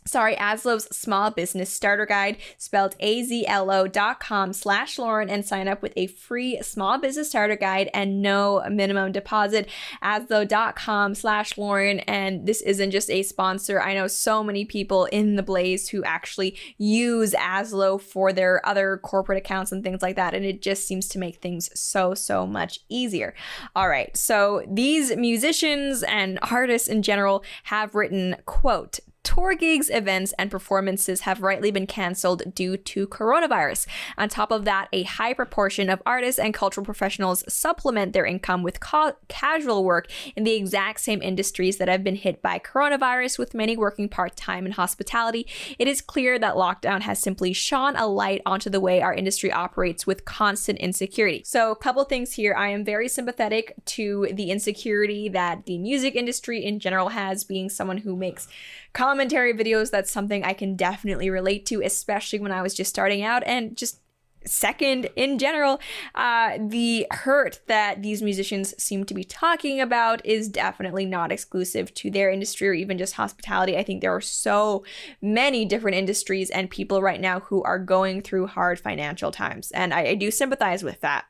sorry, 0.06 0.36
Azlo's 0.36 0.86
small 0.96 1.32
business 1.32 1.70
starter 1.70 2.06
guide, 2.06 2.38
spelled 2.58 2.96
A-Z-L-O 3.00 3.88
dot 3.88 4.20
com 4.20 4.54
slash 4.54 4.98
Lauren, 4.98 5.30
and 5.30 5.46
sign 5.46 5.68
up 5.68 5.82
with 5.82 5.94
a 5.96 6.08
free 6.08 6.62
small 6.62 6.98
business 6.98 7.30
starter 7.30 7.56
guide 7.56 7.90
and 7.94 8.22
no 8.22 8.64
minimum 8.70 9.12
deposit. 9.12 9.70
Azlo 10.04 10.48
dot 10.48 10.76
com 10.76 11.16
slash 11.16 11.58
Lauren. 11.58 12.00
And 12.02 12.46
this 12.46 12.62
isn't 12.62 12.92
just 12.92 13.10
a 13.10 13.24
sponsor. 13.24 13.82
I 13.82 13.94
know 13.94 14.08
so 14.08 14.44
many 14.44 14.66
people 14.66 15.06
in 15.06 15.36
the 15.36 15.44
Blaze 15.44 15.90
who 15.90 16.04
actually 16.04 16.58
use 16.78 17.34
Azlo 17.34 18.00
for 18.00 18.34
their 18.34 18.66
other 18.68 19.00
corporate 19.04 19.38
accounts 19.38 19.72
and 19.72 19.84
things 19.84 20.02
like 20.02 20.16
that. 20.16 20.34
And 20.34 20.46
it 20.46 20.62
just 20.62 20.88
seems 20.88 21.08
to 21.10 21.20
make 21.20 21.38
things 21.38 21.70
so, 21.80 22.14
so 22.14 22.46
much 22.46 22.80
easier. 22.90 23.34
All 23.76 23.90
right. 23.90 24.16
So 24.16 24.64
these 24.70 25.16
musicians 25.16 26.04
and 26.04 26.40
artists 26.44 26.88
in 26.88 27.02
general 27.02 27.44
have 27.64 27.96
written, 27.96 28.36
quote, 28.46 29.00
tour 29.24 29.56
gigs, 29.56 29.90
events, 29.90 30.34
and 30.38 30.52
performances 30.52 31.22
have 31.22 31.42
rightly 31.42 31.72
been 31.72 31.88
cancelled 31.88 32.54
due 32.54 32.78
to 32.78 33.08
coronavirus. 33.08 33.88
On 34.18 34.30
top 34.30 34.52
of 34.52 34.66
that, 34.66 34.90
a 34.92 35.04
high 35.04 35.34
proportion 35.34 35.90
of 35.90 36.02
artists 36.06 36.40
and 36.40 36.54
cultural 36.54 36.86
professionals 36.86 37.44
supplement 37.48 38.14
their 38.14 38.26
income 38.26 38.64
with 38.64 38.80
ca- 38.80 39.14
casual 39.28 39.84
work 39.84 40.08
in 40.36 40.44
the 40.44 40.54
exact 40.54 41.00
same 41.00 41.22
industries 41.22 41.78
that 41.78 41.88
have 41.88 42.04
been 42.04 42.16
hit 42.16 42.42
by 42.42 42.60
coronavirus, 42.60 43.40
with 43.40 43.54
many 43.54 43.78
working 43.78 44.10
part 44.10 44.36
time 44.36 44.66
in 44.66 44.74
hospitality. 44.74 45.48
It 45.80 45.88
is 45.88 46.02
clear 46.02 46.38
that 46.40 46.56
lockdown 46.56 47.02
has 47.02 47.20
simply 47.20 47.54
shone 47.54 47.96
a 47.96 48.08
light 48.08 48.42
onto 48.46 48.70
the 48.70 48.80
way 48.80 49.02
our 49.02 49.14
industry 49.14 49.52
operates 49.52 50.06
with 50.06 50.26
constant 50.26 50.80
insecurity. 50.80 51.44
So, 51.46 51.72
a 51.72 51.76
couple 51.76 52.04
things 52.04 52.34
here. 52.34 52.54
I 52.54 52.70
am 52.70 52.84
very 52.84 53.08
sympathetic 53.08 53.74
to 53.86 54.28
the 54.34 54.52
insecurity 54.52 55.30
that 55.30 55.66
the 55.66 55.78
music 55.78 56.16
industry 56.16 56.64
in 56.64 56.80
general 56.80 57.10
has, 57.10 57.44
being 57.44 57.70
someone 57.70 57.98
who 57.98 58.16
makes 58.16 58.48
commentary 58.94 59.54
videos. 59.54 59.92
That's 59.92 60.12
something 60.12 60.44
I 60.44 60.54
can 60.54 60.76
definitely 60.76 61.30
relate 61.30 61.66
to, 61.68 61.82
especially 61.82 62.40
when 62.40 62.52
I 62.52 62.62
was 62.62 62.74
just 62.74 62.90
starting 62.90 63.24
out 63.24 63.44
and 63.46 63.76
just 63.76 64.00
second 64.46 65.10
in 65.16 65.40
general 65.40 65.80
uh, 66.16 66.58
the 66.60 67.08
hurt 67.12 67.62
that 67.68 68.02
these 68.02 68.22
musicians 68.22 68.74
seem 68.82 69.04
to 69.06 69.14
be 69.14 69.24
talking 69.24 69.80
about 69.80 70.26
is 70.26 70.50
definitely 70.50 71.06
not 71.06 71.32
exclusive 71.32 71.94
to 71.94 72.12
their 72.12 72.30
industry 72.30 72.68
or 72.68 72.74
even 72.74 72.98
just 72.98 73.14
hospitality 73.14 73.78
i 73.78 73.84
think 73.84 74.02
there 74.02 74.14
are 74.14 74.22
so 74.22 74.84
many 75.22 75.66
different 75.66 75.96
industries 75.96 76.50
and 76.50 76.70
people 76.70 77.02
right 77.02 77.22
now 77.22 77.40
who 77.42 77.64
are 77.64 77.80
going 77.80 78.22
through 78.22 78.48
hard 78.48 78.80
financial 78.80 79.32
times 79.32 79.72
and 79.72 79.94
i, 79.94 80.08
I 80.08 80.16
do 80.16 80.32
sympathize 80.32 80.84
with 80.84 81.00
that 81.02 81.26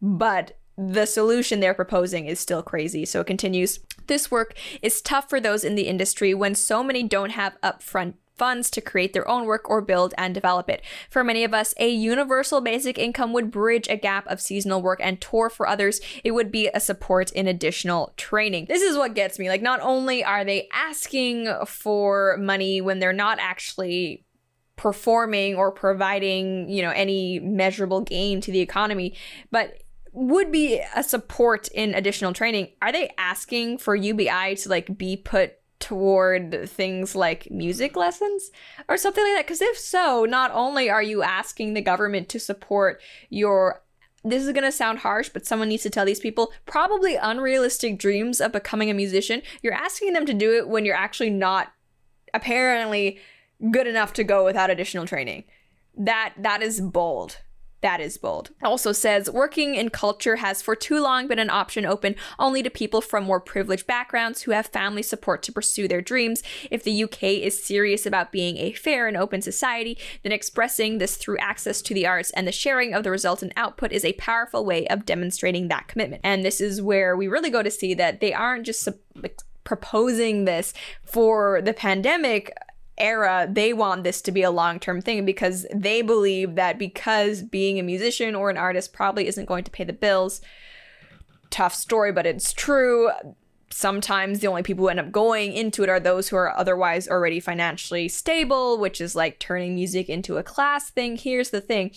but 0.00 0.58
the 0.78 1.06
solution 1.06 1.58
they're 1.58 1.74
proposing 1.74 2.26
is 2.26 2.38
still 2.38 2.62
crazy. 2.62 3.04
So 3.04 3.20
it 3.20 3.26
continues. 3.26 3.80
This 4.06 4.30
work 4.30 4.54
is 4.80 5.02
tough 5.02 5.28
for 5.28 5.40
those 5.40 5.64
in 5.64 5.74
the 5.74 5.88
industry 5.88 6.32
when 6.34 6.54
so 6.54 6.84
many 6.84 7.02
don't 7.02 7.30
have 7.30 7.60
upfront 7.62 8.14
funds 8.36 8.70
to 8.70 8.80
create 8.80 9.12
their 9.12 9.28
own 9.28 9.44
work 9.44 9.68
or 9.68 9.80
build 9.80 10.14
and 10.16 10.32
develop 10.32 10.70
it. 10.70 10.80
For 11.10 11.24
many 11.24 11.42
of 11.42 11.52
us, 11.52 11.74
a 11.78 11.90
universal 11.90 12.60
basic 12.60 12.96
income 12.96 13.32
would 13.32 13.50
bridge 13.50 13.88
a 13.88 13.96
gap 13.96 14.28
of 14.28 14.40
seasonal 14.40 14.80
work 14.80 15.00
and 15.02 15.20
tour 15.20 15.50
for 15.50 15.66
others. 15.66 16.00
It 16.22 16.30
would 16.30 16.52
be 16.52 16.68
a 16.68 16.78
support 16.78 17.32
in 17.32 17.48
additional 17.48 18.12
training. 18.16 18.66
This 18.66 18.80
is 18.82 18.96
what 18.96 19.16
gets 19.16 19.40
me. 19.40 19.48
Like, 19.48 19.62
not 19.62 19.80
only 19.80 20.22
are 20.22 20.44
they 20.44 20.68
asking 20.72 21.52
for 21.66 22.36
money 22.38 22.80
when 22.80 23.00
they're 23.00 23.12
not 23.12 23.38
actually 23.40 24.24
performing 24.76 25.56
or 25.56 25.72
providing, 25.72 26.68
you 26.68 26.82
know, 26.82 26.90
any 26.90 27.40
measurable 27.40 28.00
gain 28.00 28.40
to 28.42 28.52
the 28.52 28.60
economy, 28.60 29.14
but 29.50 29.82
would 30.18 30.50
be 30.50 30.82
a 30.96 31.02
support 31.04 31.68
in 31.68 31.94
additional 31.94 32.32
training. 32.32 32.68
Are 32.82 32.90
they 32.90 33.10
asking 33.18 33.78
for 33.78 33.94
UBI 33.94 34.56
to 34.56 34.68
like 34.68 34.98
be 34.98 35.16
put 35.16 35.54
toward 35.78 36.68
things 36.68 37.14
like 37.14 37.48
music 37.52 37.94
lessons 37.94 38.50
or 38.88 38.96
something 38.96 39.22
like 39.22 39.34
that? 39.34 39.46
Because 39.46 39.62
if 39.62 39.78
so, 39.78 40.26
not 40.28 40.50
only 40.52 40.90
are 40.90 41.02
you 41.02 41.22
asking 41.22 41.74
the 41.74 41.80
government 41.80 42.28
to 42.30 42.40
support 42.40 43.00
your 43.30 43.82
this 44.24 44.42
is 44.42 44.52
going 44.52 44.64
to 44.64 44.72
sound 44.72 44.98
harsh, 44.98 45.28
but 45.28 45.46
someone 45.46 45.68
needs 45.68 45.84
to 45.84 45.90
tell 45.90 46.04
these 46.04 46.18
people 46.18 46.52
probably 46.66 47.14
unrealistic 47.14 47.98
dreams 47.98 48.40
of 48.40 48.50
becoming 48.50 48.90
a 48.90 48.94
musician. 48.94 49.42
You're 49.62 49.72
asking 49.72 50.12
them 50.12 50.26
to 50.26 50.34
do 50.34 50.56
it 50.56 50.68
when 50.68 50.84
you're 50.84 50.96
actually 50.96 51.30
not 51.30 51.72
apparently 52.34 53.20
good 53.70 53.86
enough 53.86 54.12
to 54.14 54.24
go 54.24 54.44
without 54.44 54.70
additional 54.70 55.06
training. 55.06 55.44
That 55.96 56.34
that 56.38 56.62
is 56.62 56.80
bold. 56.80 57.38
That 57.80 58.00
is 58.00 58.18
bold. 58.18 58.50
Also 58.62 58.90
says 58.90 59.30
working 59.30 59.76
in 59.76 59.90
culture 59.90 60.36
has 60.36 60.60
for 60.60 60.74
too 60.74 61.00
long 61.00 61.28
been 61.28 61.38
an 61.38 61.50
option 61.50 61.86
open 61.86 62.16
only 62.38 62.60
to 62.62 62.70
people 62.70 63.00
from 63.00 63.24
more 63.24 63.40
privileged 63.40 63.86
backgrounds 63.86 64.42
who 64.42 64.50
have 64.50 64.66
family 64.66 65.02
support 65.02 65.44
to 65.44 65.52
pursue 65.52 65.86
their 65.86 66.02
dreams. 66.02 66.42
If 66.72 66.82
the 66.82 67.04
UK 67.04 67.22
is 67.22 67.62
serious 67.62 68.04
about 68.04 68.32
being 68.32 68.56
a 68.56 68.72
fair 68.72 69.06
and 69.06 69.16
open 69.16 69.42
society, 69.42 69.96
then 70.24 70.32
expressing 70.32 70.98
this 70.98 71.16
through 71.16 71.38
access 71.38 71.80
to 71.82 71.94
the 71.94 72.06
arts 72.06 72.32
and 72.32 72.48
the 72.48 72.52
sharing 72.52 72.94
of 72.94 73.04
the 73.04 73.12
resultant 73.12 73.52
output 73.56 73.92
is 73.92 74.04
a 74.04 74.12
powerful 74.14 74.64
way 74.64 74.86
of 74.88 75.06
demonstrating 75.06 75.68
that 75.68 75.86
commitment. 75.86 76.22
And 76.24 76.44
this 76.44 76.60
is 76.60 76.82
where 76.82 77.16
we 77.16 77.28
really 77.28 77.50
go 77.50 77.62
to 77.62 77.70
see 77.70 77.94
that 77.94 78.20
they 78.20 78.32
aren't 78.32 78.66
just 78.66 78.88
proposing 79.62 80.46
this 80.46 80.74
for 81.04 81.60
the 81.62 81.74
pandemic 81.74 82.52
era, 82.98 83.48
they 83.50 83.72
want 83.72 84.04
this 84.04 84.20
to 84.22 84.32
be 84.32 84.42
a 84.42 84.50
long 84.50 84.78
term 84.80 85.00
thing 85.00 85.24
because 85.24 85.66
they 85.74 86.02
believe 86.02 86.54
that 86.56 86.78
because 86.78 87.42
being 87.42 87.78
a 87.78 87.82
musician 87.82 88.34
or 88.34 88.50
an 88.50 88.56
artist 88.56 88.92
probably 88.92 89.26
isn't 89.26 89.46
going 89.46 89.64
to 89.64 89.70
pay 89.70 89.84
the 89.84 89.92
bills. 89.92 90.40
Tough 91.50 91.74
story, 91.74 92.12
but 92.12 92.26
it's 92.26 92.52
true. 92.52 93.10
Sometimes 93.70 94.40
the 94.40 94.46
only 94.46 94.62
people 94.62 94.84
who 94.84 94.88
end 94.88 95.00
up 95.00 95.12
going 95.12 95.52
into 95.52 95.82
it 95.82 95.88
are 95.88 96.00
those 96.00 96.28
who 96.28 96.36
are 96.36 96.56
otherwise 96.56 97.08
already 97.08 97.40
financially 97.40 98.08
stable, 98.08 98.78
which 98.78 99.00
is 99.00 99.14
like 99.14 99.38
turning 99.38 99.74
music 99.74 100.08
into 100.08 100.36
a 100.36 100.42
class 100.42 100.90
thing. 100.90 101.16
Here's 101.16 101.50
the 101.50 101.60
thing 101.60 101.92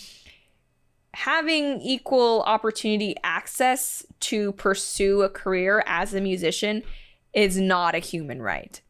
having 1.14 1.82
equal 1.82 2.42
opportunity 2.44 3.16
access 3.24 4.06
to 4.22 4.54
pursue 4.54 5.24
a 5.24 5.30
career 5.30 5.84
as 5.86 6.14
a 6.14 6.22
musician 6.22 6.84
is 7.34 7.60
not 7.60 7.96
a 7.96 8.00
human 8.00 8.42
right 8.42 8.82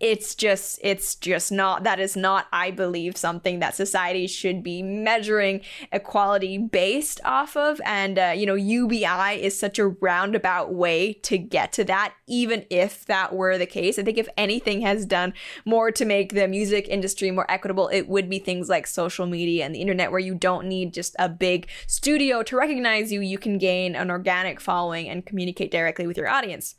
it's 0.00 0.34
just 0.34 0.78
it's 0.82 1.14
just 1.14 1.50
not 1.50 1.84
that 1.84 1.98
is 1.98 2.16
not 2.16 2.46
i 2.52 2.70
believe 2.70 3.16
something 3.16 3.60
that 3.60 3.74
society 3.74 4.26
should 4.26 4.62
be 4.62 4.82
measuring 4.82 5.60
equality 5.92 6.58
based 6.58 7.20
off 7.24 7.56
of. 7.56 7.80
And 7.84 8.18
uh, 8.18 8.32
you 8.36 8.46
know 8.46 8.54
ubi 8.54 9.04
is 9.04 9.58
such 9.58 9.78
a 9.78 9.88
roundabout 9.88 10.72
way 10.72 11.14
to 11.14 11.38
get 11.38 11.72
to 11.74 11.84
that 11.84 12.14
even 12.26 12.66
if 12.70 13.04
that 13.06 13.34
were 13.34 13.58
the 13.58 13.66
case. 13.66 13.98
I 13.98 14.02
think 14.02 14.18
if 14.18 14.28
anything 14.36 14.80
has 14.82 15.06
done 15.06 15.32
more 15.64 15.90
to 15.92 16.04
make 16.04 16.34
the 16.34 16.48
music 16.48 16.88
industry 16.88 17.30
more 17.30 17.50
equitable 17.50 17.88
it 17.88 18.08
would 18.08 18.28
be 18.28 18.38
things 18.38 18.68
like 18.68 18.86
social 18.86 19.26
media 19.26 19.64
and 19.64 19.74
the 19.74 19.80
internet 19.80 20.10
where 20.10 20.20
you 20.20 20.34
don't 20.34 20.66
need 20.66 20.92
just 20.92 21.16
a 21.18 21.28
big 21.28 21.68
studio 21.86 22.42
to 22.42 22.56
recognize 22.56 23.12
you. 23.12 23.20
You 23.20 23.38
can 23.38 23.58
gain 23.58 23.94
an 23.96 24.10
organic 24.10 24.60
following 24.60 25.08
and 25.08 25.24
communicate 25.24 25.70
directly 25.70 26.06
with 26.06 26.16
your 26.16 26.28
audience 26.28 26.76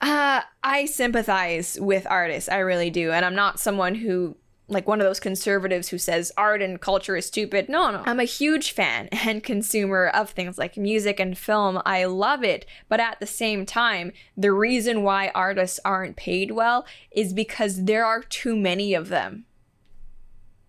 uh, 0.00 0.42
I 0.62 0.86
sympathize 0.86 1.78
with 1.80 2.06
artists. 2.08 2.48
I 2.48 2.58
really 2.58 2.90
do. 2.90 3.10
And 3.10 3.24
I'm 3.24 3.34
not 3.34 3.60
someone 3.60 3.94
who 3.94 4.36
like 4.70 4.86
one 4.86 5.00
of 5.00 5.06
those 5.06 5.18
conservatives 5.18 5.88
who 5.88 5.96
says 5.96 6.30
art 6.36 6.60
and 6.60 6.80
culture 6.80 7.16
is 7.16 7.26
stupid. 7.26 7.68
No, 7.68 7.90
no. 7.90 8.02
I'm 8.04 8.20
a 8.20 8.24
huge 8.24 8.72
fan 8.72 9.08
and 9.12 9.42
consumer 9.42 10.08
of 10.08 10.30
things 10.30 10.58
like 10.58 10.76
music 10.76 11.18
and 11.18 11.36
film. 11.36 11.80
I 11.86 12.04
love 12.04 12.44
it. 12.44 12.66
But 12.88 13.00
at 13.00 13.18
the 13.18 13.26
same 13.26 13.64
time, 13.64 14.12
the 14.36 14.52
reason 14.52 15.02
why 15.02 15.32
artists 15.34 15.80
aren't 15.84 16.16
paid 16.16 16.50
well 16.50 16.86
is 17.10 17.32
because 17.32 17.84
there 17.84 18.04
are 18.04 18.22
too 18.22 18.56
many 18.56 18.94
of 18.94 19.08
them 19.08 19.46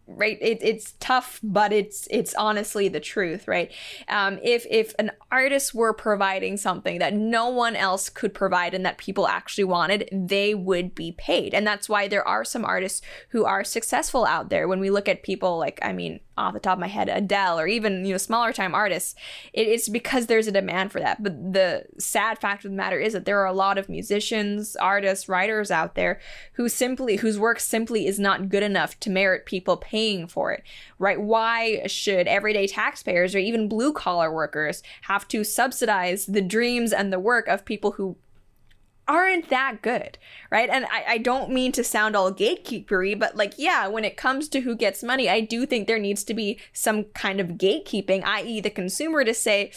right? 0.09 0.37
It, 0.41 0.59
it's 0.61 0.93
tough 0.99 1.39
but 1.43 1.71
it's 1.71 2.07
it's 2.11 2.33
honestly 2.35 2.87
the 2.87 2.99
truth 2.99 3.47
right? 3.47 3.71
Um, 4.07 4.39
if 4.43 4.65
if 4.69 4.93
an 4.99 5.11
artist 5.31 5.73
were 5.73 5.93
providing 5.93 6.57
something 6.57 6.99
that 6.99 7.13
no 7.13 7.49
one 7.49 7.75
else 7.75 8.09
could 8.09 8.33
provide 8.33 8.73
and 8.73 8.85
that 8.85 8.97
people 8.97 9.27
actually 9.27 9.63
wanted 9.63 10.09
they 10.11 10.53
would 10.55 10.95
be 10.95 11.11
paid. 11.13 11.53
And 11.53 11.65
that's 11.65 11.87
why 11.87 12.07
there 12.07 12.27
are 12.27 12.43
some 12.43 12.65
artists 12.65 13.01
who 13.29 13.45
are 13.45 13.63
successful 13.63 14.25
out 14.25 14.49
there. 14.49 14.67
When 14.67 14.79
we 14.79 14.89
look 14.89 15.07
at 15.07 15.23
people 15.23 15.57
like 15.57 15.79
i 15.81 15.93
mean 15.93 16.19
off 16.37 16.53
the 16.53 16.59
top 16.59 16.73
of 16.73 16.79
my 16.79 16.87
head 16.87 17.09
Adele 17.09 17.59
or 17.59 17.67
even 17.67 18.05
you 18.05 18.13
know 18.13 18.17
smaller 18.17 18.53
time 18.53 18.73
artists 18.73 19.13
it 19.53 19.67
is 19.67 19.89
because 19.89 20.25
there's 20.25 20.47
a 20.47 20.51
demand 20.51 20.91
for 20.91 20.99
that. 20.99 21.21
But 21.21 21.53
the 21.53 21.85
sad 21.99 22.39
fact 22.39 22.65
of 22.65 22.71
the 22.71 22.77
matter 22.77 22.99
is 22.99 23.13
that 23.13 23.25
there 23.25 23.39
are 23.39 23.45
a 23.45 23.53
lot 23.53 23.77
of 23.77 23.89
musicians 23.89 24.75
artists 24.77 25.27
writers 25.27 25.69
out 25.69 25.95
there 25.95 26.19
who 26.53 26.69
simply 26.69 27.17
whose 27.17 27.37
work 27.37 27.59
simply 27.59 28.07
is 28.07 28.19
not 28.19 28.49
good 28.49 28.63
enough 28.63 28.99
to 29.01 29.09
merit 29.09 29.45
people 29.45 29.77
paying 29.77 29.98
for 30.27 30.51
it 30.51 30.63
right 30.97 31.21
why 31.21 31.85
should 31.87 32.27
everyday 32.27 32.67
taxpayers 32.67 33.35
or 33.35 33.39
even 33.39 33.67
blue 33.67 33.91
collar 33.93 34.31
workers 34.31 34.81
have 35.03 35.27
to 35.27 35.43
subsidize 35.43 36.25
the 36.25 36.41
dreams 36.41 36.93
and 36.93 37.11
the 37.11 37.19
work 37.19 37.47
of 37.47 37.65
people 37.65 37.91
who 37.93 38.15
aren't 39.09 39.49
that 39.49 39.81
good, 39.81 40.19
right? 40.51 40.69
And 40.69 40.85
I, 40.85 41.03
I 41.07 41.17
don't 41.17 41.51
mean 41.51 41.71
to 41.71 41.83
sound 41.83 42.15
all 42.15 42.31
gatekeepery, 42.31 43.17
but 43.17 43.35
like, 43.35 43.55
yeah, 43.57 43.87
when 43.87 44.05
it 44.05 44.15
comes 44.15 44.47
to 44.49 44.61
who 44.61 44.75
gets 44.75 45.01
money, 45.01 45.27
I 45.27 45.39
do 45.41 45.65
think 45.65 45.87
there 45.87 45.97
needs 45.97 46.23
to 46.25 46.35
be 46.35 46.59
some 46.73 47.05
kind 47.05 47.39
of 47.39 47.53
gatekeeping, 47.53 48.23
i.e., 48.23 48.61
the 48.61 48.69
consumer 48.69 49.23
to 49.23 49.33
say, 49.33 49.71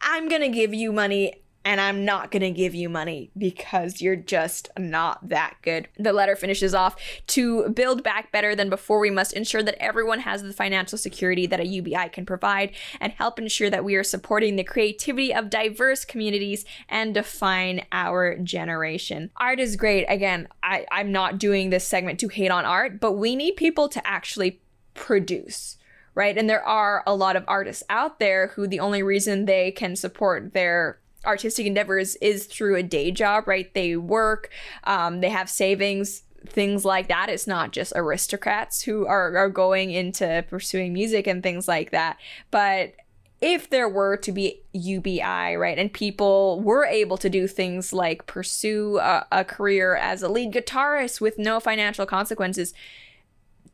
I'm 0.00 0.28
gonna 0.28 0.48
give 0.48 0.72
you 0.72 0.92
money 0.92 1.42
and 1.68 1.82
I'm 1.82 2.02
not 2.02 2.30
going 2.30 2.40
to 2.40 2.50
give 2.50 2.74
you 2.74 2.88
money 2.88 3.30
because 3.36 4.00
you're 4.00 4.16
just 4.16 4.70
not 4.78 5.28
that 5.28 5.56
good. 5.60 5.86
The 5.98 6.14
letter 6.14 6.34
finishes 6.34 6.74
off 6.74 6.96
to 7.26 7.68
build 7.68 8.02
back 8.02 8.32
better 8.32 8.56
than 8.56 8.70
before. 8.70 9.00
We 9.00 9.10
must 9.10 9.34
ensure 9.34 9.62
that 9.62 9.76
everyone 9.78 10.20
has 10.20 10.42
the 10.42 10.54
financial 10.54 10.96
security 10.96 11.46
that 11.46 11.60
a 11.60 11.66
UBI 11.66 12.08
can 12.08 12.24
provide 12.24 12.70
and 13.02 13.12
help 13.12 13.38
ensure 13.38 13.68
that 13.68 13.84
we 13.84 13.96
are 13.96 14.02
supporting 14.02 14.56
the 14.56 14.64
creativity 14.64 15.34
of 15.34 15.50
diverse 15.50 16.06
communities 16.06 16.64
and 16.88 17.12
define 17.12 17.84
our 17.92 18.38
generation. 18.38 19.30
Art 19.36 19.60
is 19.60 19.76
great. 19.76 20.06
Again, 20.06 20.48
I, 20.62 20.86
I'm 20.90 21.12
not 21.12 21.36
doing 21.36 21.68
this 21.68 21.86
segment 21.86 22.18
to 22.20 22.28
hate 22.28 22.50
on 22.50 22.64
art, 22.64 22.98
but 22.98 23.12
we 23.12 23.36
need 23.36 23.56
people 23.56 23.90
to 23.90 24.06
actually 24.06 24.62
produce 24.94 25.74
right? 26.14 26.36
And 26.36 26.50
there 26.50 26.64
are 26.64 27.04
a 27.06 27.14
lot 27.14 27.36
of 27.36 27.44
artists 27.46 27.84
out 27.88 28.18
there 28.18 28.48
who 28.48 28.66
the 28.66 28.80
only 28.80 29.04
reason 29.04 29.44
they 29.44 29.70
can 29.70 29.94
support 29.94 30.52
their 30.52 30.98
artistic 31.24 31.66
endeavors 31.66 32.16
is 32.16 32.46
through 32.46 32.76
a 32.76 32.82
day 32.82 33.10
job, 33.10 33.48
right? 33.48 33.72
They 33.74 33.96
work, 33.96 34.50
um, 34.84 35.20
they 35.20 35.30
have 35.30 35.50
savings, 35.50 36.22
things 36.46 36.84
like 36.84 37.08
that. 37.08 37.28
It's 37.28 37.46
not 37.46 37.72
just 37.72 37.92
aristocrats 37.96 38.82
who 38.82 39.06
are, 39.06 39.36
are 39.36 39.48
going 39.48 39.90
into 39.90 40.44
pursuing 40.48 40.92
music 40.92 41.26
and 41.26 41.42
things 41.42 41.68
like 41.68 41.90
that. 41.90 42.18
But 42.50 42.94
if 43.40 43.70
there 43.70 43.88
were 43.88 44.16
to 44.16 44.32
be 44.32 44.60
UBI, 44.72 45.56
right, 45.56 45.78
and 45.78 45.92
people 45.92 46.60
were 46.60 46.84
able 46.84 47.16
to 47.18 47.30
do 47.30 47.46
things 47.46 47.92
like 47.92 48.26
pursue 48.26 48.98
a, 48.98 49.26
a 49.30 49.44
career 49.44 49.94
as 49.94 50.22
a 50.22 50.28
lead 50.28 50.52
guitarist 50.52 51.20
with 51.20 51.38
no 51.38 51.60
financial 51.60 52.04
consequences, 52.04 52.74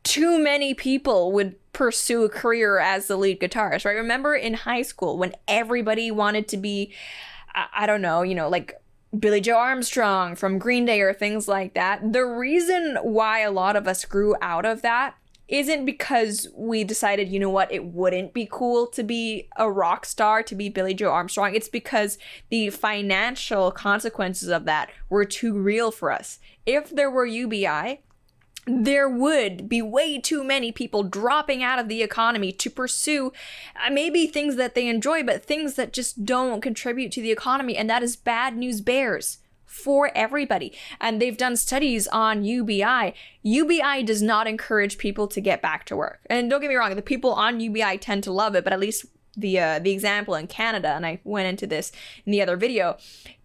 too 0.03 0.37
many 0.37 0.75
people 0.75 1.31
would 1.31 1.55
pursue 1.73 2.23
a 2.23 2.29
career 2.29 2.77
as 2.77 3.07
the 3.07 3.17
lead 3.17 3.39
guitarist, 3.39 3.85
right? 3.85 3.95
Remember 3.95 4.35
in 4.35 4.53
high 4.53 4.83
school 4.83 5.17
when 5.17 5.33
everybody 5.47 6.11
wanted 6.11 6.47
to 6.49 6.57
be, 6.57 6.93
I, 7.55 7.67
I 7.73 7.85
don't 7.85 8.01
know, 8.01 8.21
you 8.21 8.35
know, 8.35 8.49
like 8.49 8.75
Billie 9.17 9.41
Joe 9.41 9.57
Armstrong 9.57 10.35
from 10.35 10.59
Green 10.59 10.85
Day 10.85 11.01
or 11.01 11.13
things 11.13 11.47
like 11.47 11.73
that. 11.73 12.13
The 12.13 12.25
reason 12.25 12.97
why 13.01 13.39
a 13.39 13.51
lot 13.51 13.75
of 13.75 13.87
us 13.87 14.05
grew 14.05 14.35
out 14.41 14.65
of 14.65 14.81
that 14.81 15.15
isn't 15.47 15.85
because 15.85 16.47
we 16.55 16.83
decided, 16.83 17.29
you 17.29 17.39
know 17.39 17.49
what, 17.49 17.71
it 17.71 17.85
wouldn't 17.85 18.33
be 18.33 18.47
cool 18.51 18.87
to 18.87 19.03
be 19.03 19.47
a 19.57 19.69
rock 19.69 20.05
star, 20.05 20.41
to 20.41 20.55
be 20.55 20.69
Billie 20.69 20.95
Joe 20.95 21.11
Armstrong. 21.11 21.53
It's 21.53 21.69
because 21.69 22.17
the 22.49 22.71
financial 22.71 23.71
consequences 23.71 24.49
of 24.49 24.65
that 24.65 24.89
were 25.09 25.25
too 25.25 25.53
real 25.53 25.91
for 25.91 26.11
us. 26.11 26.39
If 26.65 26.89
there 26.89 27.11
were 27.11 27.27
UBI, 27.27 28.01
there 28.65 29.07
would 29.07 29.69
be 29.69 29.81
way 29.81 30.19
too 30.19 30.43
many 30.43 30.71
people 30.71 31.03
dropping 31.03 31.61
out 31.61 31.79
of 31.79 31.87
the 31.87 32.01
economy 32.01 32.51
to 32.51 32.69
pursue 32.69 33.31
uh, 33.75 33.89
maybe 33.91 34.25
things 34.25 34.55
that 34.55 34.75
they 34.75 34.87
enjoy, 34.87 35.23
but 35.23 35.45
things 35.45 35.75
that 35.75 35.93
just 35.93 36.25
don't 36.25 36.61
contribute 36.61 37.11
to 37.11 37.21
the 37.21 37.31
economy. 37.31 37.77
And 37.77 37.89
that 37.89 38.03
is 38.03 38.15
bad 38.15 38.57
news 38.57 38.81
bears 38.81 39.37
for 39.65 40.09
everybody. 40.15 40.73
And 40.99 41.21
they've 41.21 41.37
done 41.37 41.57
studies 41.57 42.07
on 42.07 42.43
UBI. 42.43 43.13
UBI 43.43 44.03
does 44.03 44.21
not 44.21 44.47
encourage 44.47 44.97
people 44.97 45.27
to 45.27 45.41
get 45.41 45.61
back 45.61 45.85
to 45.85 45.95
work. 45.95 46.21
And 46.29 46.49
don't 46.49 46.61
get 46.61 46.69
me 46.69 46.75
wrong, 46.75 46.95
the 46.95 47.01
people 47.01 47.33
on 47.33 47.59
UBI 47.59 47.97
tend 47.97 48.23
to 48.23 48.31
love 48.31 48.55
it, 48.55 48.63
but 48.63 48.73
at 48.73 48.79
least 48.79 49.05
the 49.35 49.59
uh, 49.59 49.79
the 49.79 49.91
example 49.91 50.35
in 50.35 50.47
Canada, 50.47 50.89
and 50.89 51.05
I 51.05 51.19
went 51.23 51.47
into 51.47 51.67
this 51.67 51.91
in 52.25 52.31
the 52.31 52.41
other 52.41 52.57
video. 52.57 52.97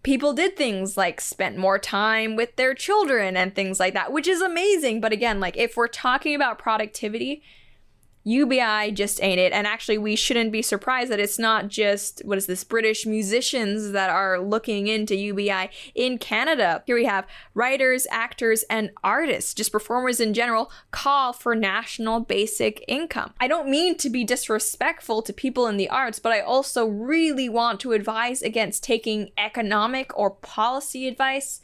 People 0.03 0.33
did 0.33 0.57
things 0.57 0.97
like 0.97 1.21
spent 1.21 1.57
more 1.57 1.77
time 1.77 2.35
with 2.35 2.55
their 2.55 2.73
children 2.73 3.37
and 3.37 3.53
things 3.53 3.79
like 3.79 3.93
that, 3.93 4.11
which 4.11 4.27
is 4.27 4.41
amazing. 4.41 5.01
But 5.01 5.11
again, 5.11 5.39
like 5.39 5.57
if 5.57 5.77
we're 5.77 5.87
talking 5.87 6.33
about 6.35 6.57
productivity, 6.57 7.43
UBI 8.23 8.91
just 8.91 9.21
ain't 9.23 9.39
it. 9.39 9.53
And 9.53 9.65
actually, 9.65 9.97
we 9.97 10.15
shouldn't 10.15 10.51
be 10.51 10.61
surprised 10.61 11.11
that 11.11 11.19
it's 11.19 11.39
not 11.39 11.67
just, 11.67 12.21
what 12.23 12.37
is 12.37 12.45
this, 12.45 12.63
British 12.63 13.05
musicians 13.05 13.91
that 13.91 14.09
are 14.09 14.39
looking 14.39 14.87
into 14.87 15.15
UBI 15.15 15.69
in 15.95 16.17
Canada. 16.17 16.83
Here 16.85 16.95
we 16.95 17.05
have 17.05 17.25
writers, 17.53 18.05
actors, 18.11 18.63
and 18.69 18.91
artists, 19.03 19.53
just 19.53 19.71
performers 19.71 20.19
in 20.19 20.33
general, 20.33 20.71
call 20.91 21.33
for 21.33 21.55
national 21.55 22.19
basic 22.19 22.83
income. 22.87 23.33
I 23.39 23.47
don't 23.47 23.69
mean 23.69 23.97
to 23.97 24.09
be 24.09 24.23
disrespectful 24.23 25.21
to 25.23 25.33
people 25.33 25.67
in 25.67 25.77
the 25.77 25.89
arts, 25.89 26.19
but 26.19 26.31
I 26.31 26.41
also 26.41 26.85
really 26.85 27.49
want 27.49 27.79
to 27.81 27.93
advise 27.93 28.41
against 28.41 28.83
taking 28.83 29.31
economic 29.37 30.17
or 30.17 30.31
policy 30.31 31.07
advice 31.07 31.60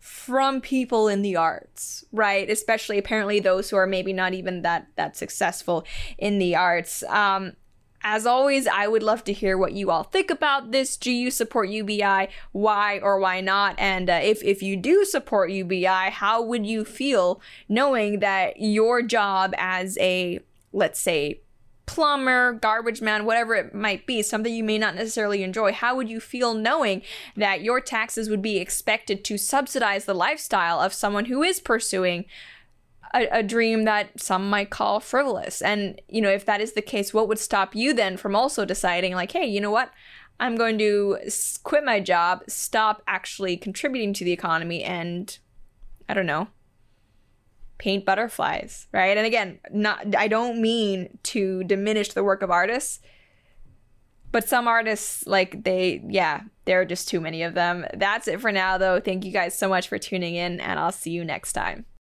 from 0.00 0.60
people 0.60 1.08
in 1.08 1.22
the 1.22 1.36
arts 1.36 2.04
right 2.10 2.50
especially 2.50 2.98
apparently 2.98 3.38
those 3.38 3.70
who 3.70 3.76
are 3.76 3.86
maybe 3.86 4.12
not 4.12 4.32
even 4.32 4.62
that 4.62 4.86
that 4.96 5.14
successful 5.14 5.84
in 6.18 6.38
the 6.38 6.56
arts 6.56 7.02
um 7.04 7.52
as 8.02 8.24
always, 8.24 8.66
I 8.66 8.88
would 8.88 9.02
love 9.02 9.24
to 9.24 9.32
hear 9.32 9.58
what 9.58 9.72
you 9.72 9.90
all 9.90 10.04
think 10.04 10.30
about 10.30 10.72
this. 10.72 10.96
Do 10.96 11.10
you 11.10 11.30
support 11.30 11.68
UBI? 11.68 12.28
Why 12.52 12.98
or 13.02 13.18
why 13.18 13.40
not? 13.40 13.74
And 13.78 14.08
uh, 14.08 14.20
if, 14.22 14.42
if 14.42 14.62
you 14.62 14.76
do 14.76 15.04
support 15.04 15.50
UBI, 15.50 16.10
how 16.10 16.42
would 16.42 16.66
you 16.66 16.84
feel 16.84 17.40
knowing 17.68 18.20
that 18.20 18.54
your 18.58 19.02
job 19.02 19.52
as 19.58 19.98
a, 19.98 20.40
let's 20.72 20.98
say, 20.98 21.42
plumber, 21.90 22.52
garbage 22.52 23.02
man, 23.02 23.24
whatever 23.24 23.52
it 23.56 23.74
might 23.74 24.06
be, 24.06 24.22
something 24.22 24.54
you 24.54 24.62
may 24.62 24.78
not 24.78 24.94
necessarily 24.94 25.42
enjoy, 25.42 25.72
how 25.72 25.96
would 25.96 26.08
you 26.08 26.20
feel 26.20 26.54
knowing 26.54 27.02
that 27.36 27.62
your 27.62 27.80
taxes 27.80 28.30
would 28.30 28.40
be 28.40 28.58
expected 28.58 29.24
to 29.24 29.36
subsidize 29.36 30.04
the 30.04 30.14
lifestyle 30.14 30.78
of 30.78 30.94
someone 30.94 31.24
who 31.24 31.42
is 31.42 31.58
pursuing 31.58 32.26
a, 33.12 33.26
a, 33.32 33.42
dream 33.42 33.86
that 33.86 34.20
some 34.20 34.48
might 34.48 34.70
call 34.70 35.00
frivolous? 35.00 35.60
And, 35.60 36.00
you 36.08 36.20
know, 36.20 36.30
if 36.30 36.44
that 36.44 36.60
is 36.60 36.74
the 36.74 36.80
case, 36.80 37.12
what 37.12 37.26
would 37.26 37.40
stop 37.40 37.74
you 37.74 37.92
then 37.92 38.16
from 38.16 38.36
also 38.36 38.64
deciding, 38.64 39.14
like, 39.14 39.32
hey, 39.32 39.44
you 39.44 39.60
know 39.60 39.72
what? 39.72 39.90
I'm 40.38 40.54
going 40.54 40.78
to 40.78 41.18
quit 41.64 41.82
my 41.82 41.98
job, 41.98 42.44
stop 42.46 43.02
actually 43.08 43.56
contributing 43.56 44.12
to 44.14 44.24
the 44.24 44.32
economy, 44.32 44.84
and 44.84 45.36
I 46.08 46.14
don't 46.14 46.26
know, 46.26 46.46
paint 47.80 48.04
butterflies, 48.04 48.86
right? 48.92 49.16
And 49.16 49.26
again, 49.26 49.58
not 49.72 50.14
I 50.14 50.28
don't 50.28 50.60
mean 50.60 51.18
to 51.24 51.64
diminish 51.64 52.12
the 52.12 52.22
work 52.22 52.42
of 52.42 52.50
artists, 52.50 53.00
but 54.30 54.46
some 54.46 54.68
artists 54.68 55.26
like 55.26 55.64
they 55.64 56.02
yeah, 56.06 56.42
there 56.66 56.78
are 56.82 56.84
just 56.84 57.08
too 57.08 57.22
many 57.22 57.42
of 57.42 57.54
them. 57.54 57.86
That's 57.94 58.28
it 58.28 58.40
for 58.40 58.52
now 58.52 58.76
though. 58.76 59.00
Thank 59.00 59.24
you 59.24 59.32
guys 59.32 59.58
so 59.58 59.66
much 59.66 59.88
for 59.88 59.98
tuning 59.98 60.34
in 60.34 60.60
and 60.60 60.78
I'll 60.78 60.92
see 60.92 61.10
you 61.10 61.24
next 61.24 61.54
time. 61.54 61.86